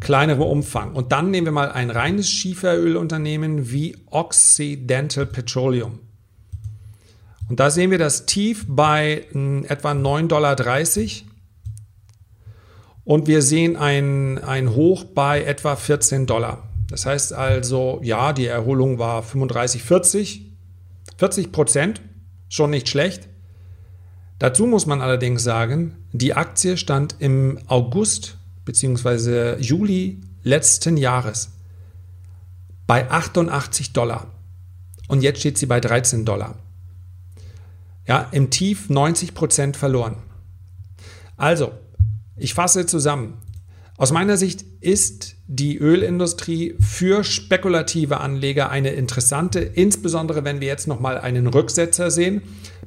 kleinerem 0.00 0.42
Umfang. 0.42 0.92
Und 0.94 1.12
dann 1.12 1.30
nehmen 1.30 1.46
wir 1.46 1.52
mal 1.52 1.72
ein 1.72 1.90
reines 1.90 2.30
Schieferölunternehmen 2.30 3.70
wie 3.72 3.96
Occidental 4.06 5.26
Petroleum. 5.26 5.98
Und 7.48 7.60
da 7.60 7.70
sehen 7.70 7.90
wir 7.90 7.98
das 7.98 8.26
Tief 8.26 8.66
bei 8.68 9.26
äh, 9.34 9.66
etwa 9.66 9.92
9,30 9.92 10.26
Dollar. 10.28 10.56
Und 13.06 13.28
wir 13.28 13.40
sehen 13.40 13.76
ein, 13.76 14.42
ein 14.42 14.74
Hoch 14.74 15.04
bei 15.04 15.44
etwa 15.44 15.76
14 15.76 16.26
Dollar. 16.26 16.68
Das 16.90 17.06
heißt 17.06 17.32
also, 17.32 18.00
ja, 18.02 18.32
die 18.32 18.46
Erholung 18.46 18.98
war 18.98 19.22
35, 19.22 19.84
40. 19.84 20.52
40 21.16 21.52
Prozent, 21.52 22.02
schon 22.48 22.70
nicht 22.70 22.88
schlecht. 22.88 23.28
Dazu 24.40 24.66
muss 24.66 24.86
man 24.86 25.00
allerdings 25.00 25.44
sagen, 25.44 25.94
die 26.12 26.34
Aktie 26.34 26.76
stand 26.76 27.14
im 27.20 27.60
August 27.68 28.38
bzw. 28.64 29.60
Juli 29.60 30.20
letzten 30.42 30.96
Jahres 30.96 31.52
bei 32.88 33.08
88 33.08 33.92
Dollar 33.92 34.26
und 35.06 35.22
jetzt 35.22 35.38
steht 35.38 35.58
sie 35.58 35.66
bei 35.66 35.78
13 35.78 36.24
Dollar. 36.24 36.56
Ja, 38.08 38.28
im 38.32 38.50
Tief 38.50 38.90
90 38.90 39.32
Prozent 39.32 39.76
verloren. 39.76 40.16
Also, 41.36 41.72
ich 42.36 42.54
fasse 42.54 42.86
zusammen. 42.86 43.34
Aus 43.98 44.12
meiner 44.12 44.36
Sicht 44.36 44.64
ist 44.80 45.36
die 45.46 45.78
Ölindustrie 45.78 46.74
für 46.80 47.24
spekulative 47.24 48.20
Anleger 48.20 48.68
eine 48.68 48.90
interessante, 48.90 49.60
insbesondere 49.60 50.44
wenn 50.44 50.60
wir 50.60 50.68
jetzt 50.68 50.86
nochmal 50.86 51.18
einen 51.18 51.46
Rücksetzer 51.46 52.10
sehen. 52.10 52.42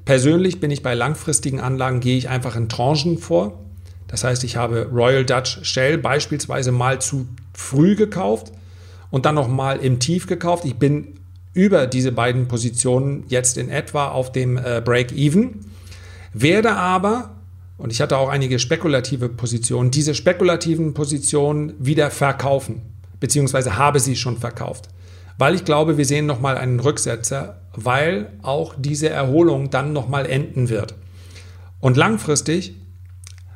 Persönlich 0.05 0.59
bin 0.59 0.69
ich 0.69 0.83
bei 0.83 0.93
langfristigen 0.93 1.61
Anlagen, 1.61 1.99
gehe 1.99 2.17
ich 2.17 2.29
einfach 2.29 2.55
in 2.55 2.69
Tranchen 2.69 3.17
vor. 3.17 3.59
Das 4.07 4.23
heißt, 4.23 4.43
ich 4.43 4.55
habe 4.55 4.89
Royal 4.91 5.25
Dutch 5.25 5.59
Shell 5.63 5.97
beispielsweise 5.97 6.71
mal 6.71 7.01
zu 7.01 7.27
früh 7.53 7.95
gekauft 7.95 8.51
und 9.09 9.25
dann 9.25 9.35
nochmal 9.35 9.77
im 9.77 9.99
Tief 9.99 10.27
gekauft. 10.27 10.65
Ich 10.65 10.75
bin 10.75 11.19
über 11.53 11.87
diese 11.87 12.11
beiden 12.11 12.47
Positionen 12.47 13.23
jetzt 13.29 13.57
in 13.57 13.69
etwa 13.69 14.09
auf 14.09 14.31
dem 14.31 14.57
äh, 14.57 14.81
Break-Even, 14.83 15.65
werde 16.33 16.73
aber 16.75 17.38
und 17.79 17.93
ich 17.93 18.01
hatte 18.01 18.17
auch 18.17 18.27
einige 18.27 18.59
spekulative 18.59 19.29
Positionen, 19.29 19.89
diese 19.89 20.13
spekulativen 20.13 20.93
Positionen 20.93 21.73
wieder 21.79 22.11
verkaufen, 22.11 22.81
beziehungsweise 23.21 23.77
habe 23.77 24.01
sie 24.01 24.17
schon 24.17 24.37
verkauft. 24.37 24.89
Weil 25.37 25.55
ich 25.55 25.63
glaube, 25.63 25.97
wir 25.97 26.05
sehen 26.05 26.25
nochmal 26.25 26.57
einen 26.57 26.81
Rücksetzer, 26.81 27.61
weil 27.73 28.33
auch 28.41 28.75
diese 28.77 29.09
Erholung 29.09 29.69
dann 29.69 29.93
nochmal 29.93 30.25
enden 30.25 30.67
wird. 30.67 30.95
Und 31.79 31.95
langfristig 31.95 32.75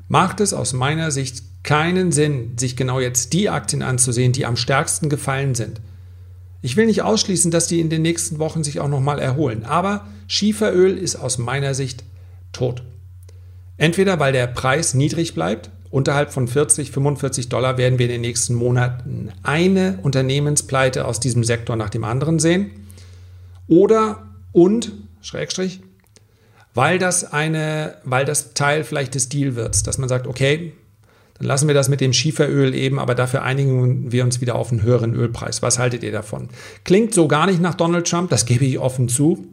macht 0.07 0.39
es 0.39 0.53
aus 0.53 0.71
meiner 0.71 1.11
Sicht 1.11 1.43
keinen 1.63 2.13
Sinn, 2.13 2.57
sich 2.57 2.77
genau 2.77 3.01
jetzt 3.01 3.33
die 3.33 3.49
Aktien 3.49 3.81
anzusehen, 3.81 4.31
die 4.31 4.45
am 4.45 4.55
stärksten 4.55 5.09
gefallen 5.09 5.53
sind. 5.53 5.81
Ich 6.61 6.77
will 6.77 6.85
nicht 6.85 7.01
ausschließen, 7.01 7.51
dass 7.51 7.67
die 7.67 7.81
in 7.81 7.89
den 7.89 8.01
nächsten 8.01 8.39
Wochen 8.39 8.63
sich 8.63 8.79
auch 8.79 8.87
nochmal 8.87 9.19
erholen, 9.19 9.65
aber 9.65 10.07
Schieferöl 10.27 10.97
ist 10.97 11.17
aus 11.17 11.37
meiner 11.37 11.73
Sicht 11.73 12.05
tot. 12.53 12.83
Entweder 13.77 14.19
weil 14.19 14.33
der 14.33 14.47
Preis 14.47 14.93
niedrig 14.93 15.33
bleibt, 15.33 15.69
unterhalb 15.89 16.31
von 16.31 16.47
40, 16.47 16.91
45 16.91 17.49
Dollar 17.49 17.77
werden 17.77 17.99
wir 17.99 18.07
in 18.07 18.11
den 18.13 18.21
nächsten 18.21 18.55
Monaten 18.55 19.29
eine 19.43 19.99
Unternehmenspleite 20.01 21.05
aus 21.05 21.19
diesem 21.19 21.43
Sektor 21.43 21.75
nach 21.75 21.89
dem 21.89 22.03
anderen 22.03 22.39
sehen. 22.39 22.71
Oder 23.67 24.23
und, 24.51 24.91
Schrägstrich, 25.21 25.81
weil 26.73 26.97
das 26.97 27.31
eine, 27.31 27.95
weil 28.03 28.25
das 28.25 28.53
Teil 28.53 28.83
vielleicht 28.83 29.15
des 29.15 29.29
Dealwirts, 29.29 29.83
dass 29.83 29.97
man 29.97 30.09
sagt, 30.09 30.27
okay, 30.27 30.73
dann 31.35 31.47
lassen 31.47 31.67
wir 31.67 31.75
das 31.75 31.89
mit 31.89 32.01
dem 32.01 32.13
Schieferöl 32.13 32.73
eben, 32.73 32.99
aber 32.99 33.15
dafür 33.15 33.41
einigen 33.41 34.11
wir 34.11 34.23
uns 34.23 34.41
wieder 34.41 34.55
auf 34.55 34.71
einen 34.71 34.83
höheren 34.83 35.13
Ölpreis. 35.13 35.61
Was 35.61 35.79
haltet 35.79 36.03
ihr 36.03 36.11
davon? 36.11 36.49
Klingt 36.83 37.13
so 37.13 37.27
gar 37.27 37.47
nicht 37.47 37.61
nach 37.61 37.75
Donald 37.75 38.07
Trump, 38.07 38.29
das 38.29 38.45
gebe 38.45 38.65
ich 38.65 38.79
offen 38.79 39.09
zu. 39.09 39.47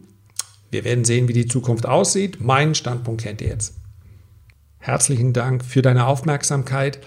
Wir 0.70 0.84
werden 0.84 1.04
sehen, 1.04 1.28
wie 1.28 1.32
die 1.32 1.46
Zukunft 1.46 1.86
aussieht. 1.86 2.40
Meinen 2.40 2.74
Standpunkt 2.74 3.22
kennt 3.22 3.40
ihr 3.40 3.48
jetzt. 3.48 3.74
Herzlichen 4.80 5.34
Dank 5.34 5.62
für 5.62 5.82
deine 5.82 6.06
Aufmerksamkeit. 6.06 7.00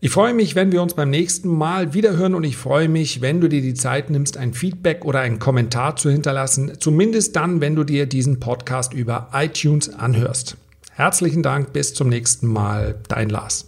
Ich 0.00 0.10
freue 0.10 0.32
mich, 0.32 0.54
wenn 0.54 0.70
wir 0.70 0.80
uns 0.80 0.94
beim 0.94 1.10
nächsten 1.10 1.48
Mal 1.48 1.92
wiederhören 1.92 2.36
und 2.36 2.44
ich 2.44 2.56
freue 2.56 2.88
mich, 2.88 3.20
wenn 3.20 3.40
du 3.40 3.48
dir 3.48 3.60
die 3.60 3.74
Zeit 3.74 4.10
nimmst, 4.10 4.36
ein 4.36 4.54
Feedback 4.54 5.04
oder 5.04 5.18
einen 5.18 5.40
Kommentar 5.40 5.96
zu 5.96 6.08
hinterlassen, 6.08 6.74
zumindest 6.78 7.34
dann, 7.34 7.60
wenn 7.60 7.74
du 7.74 7.82
dir 7.82 8.06
diesen 8.06 8.38
Podcast 8.38 8.94
über 8.94 9.30
iTunes 9.34 9.92
anhörst. 9.92 10.56
Herzlichen 10.92 11.42
Dank, 11.42 11.72
bis 11.72 11.94
zum 11.94 12.08
nächsten 12.08 12.46
Mal, 12.46 13.00
dein 13.08 13.28
Lars. 13.28 13.66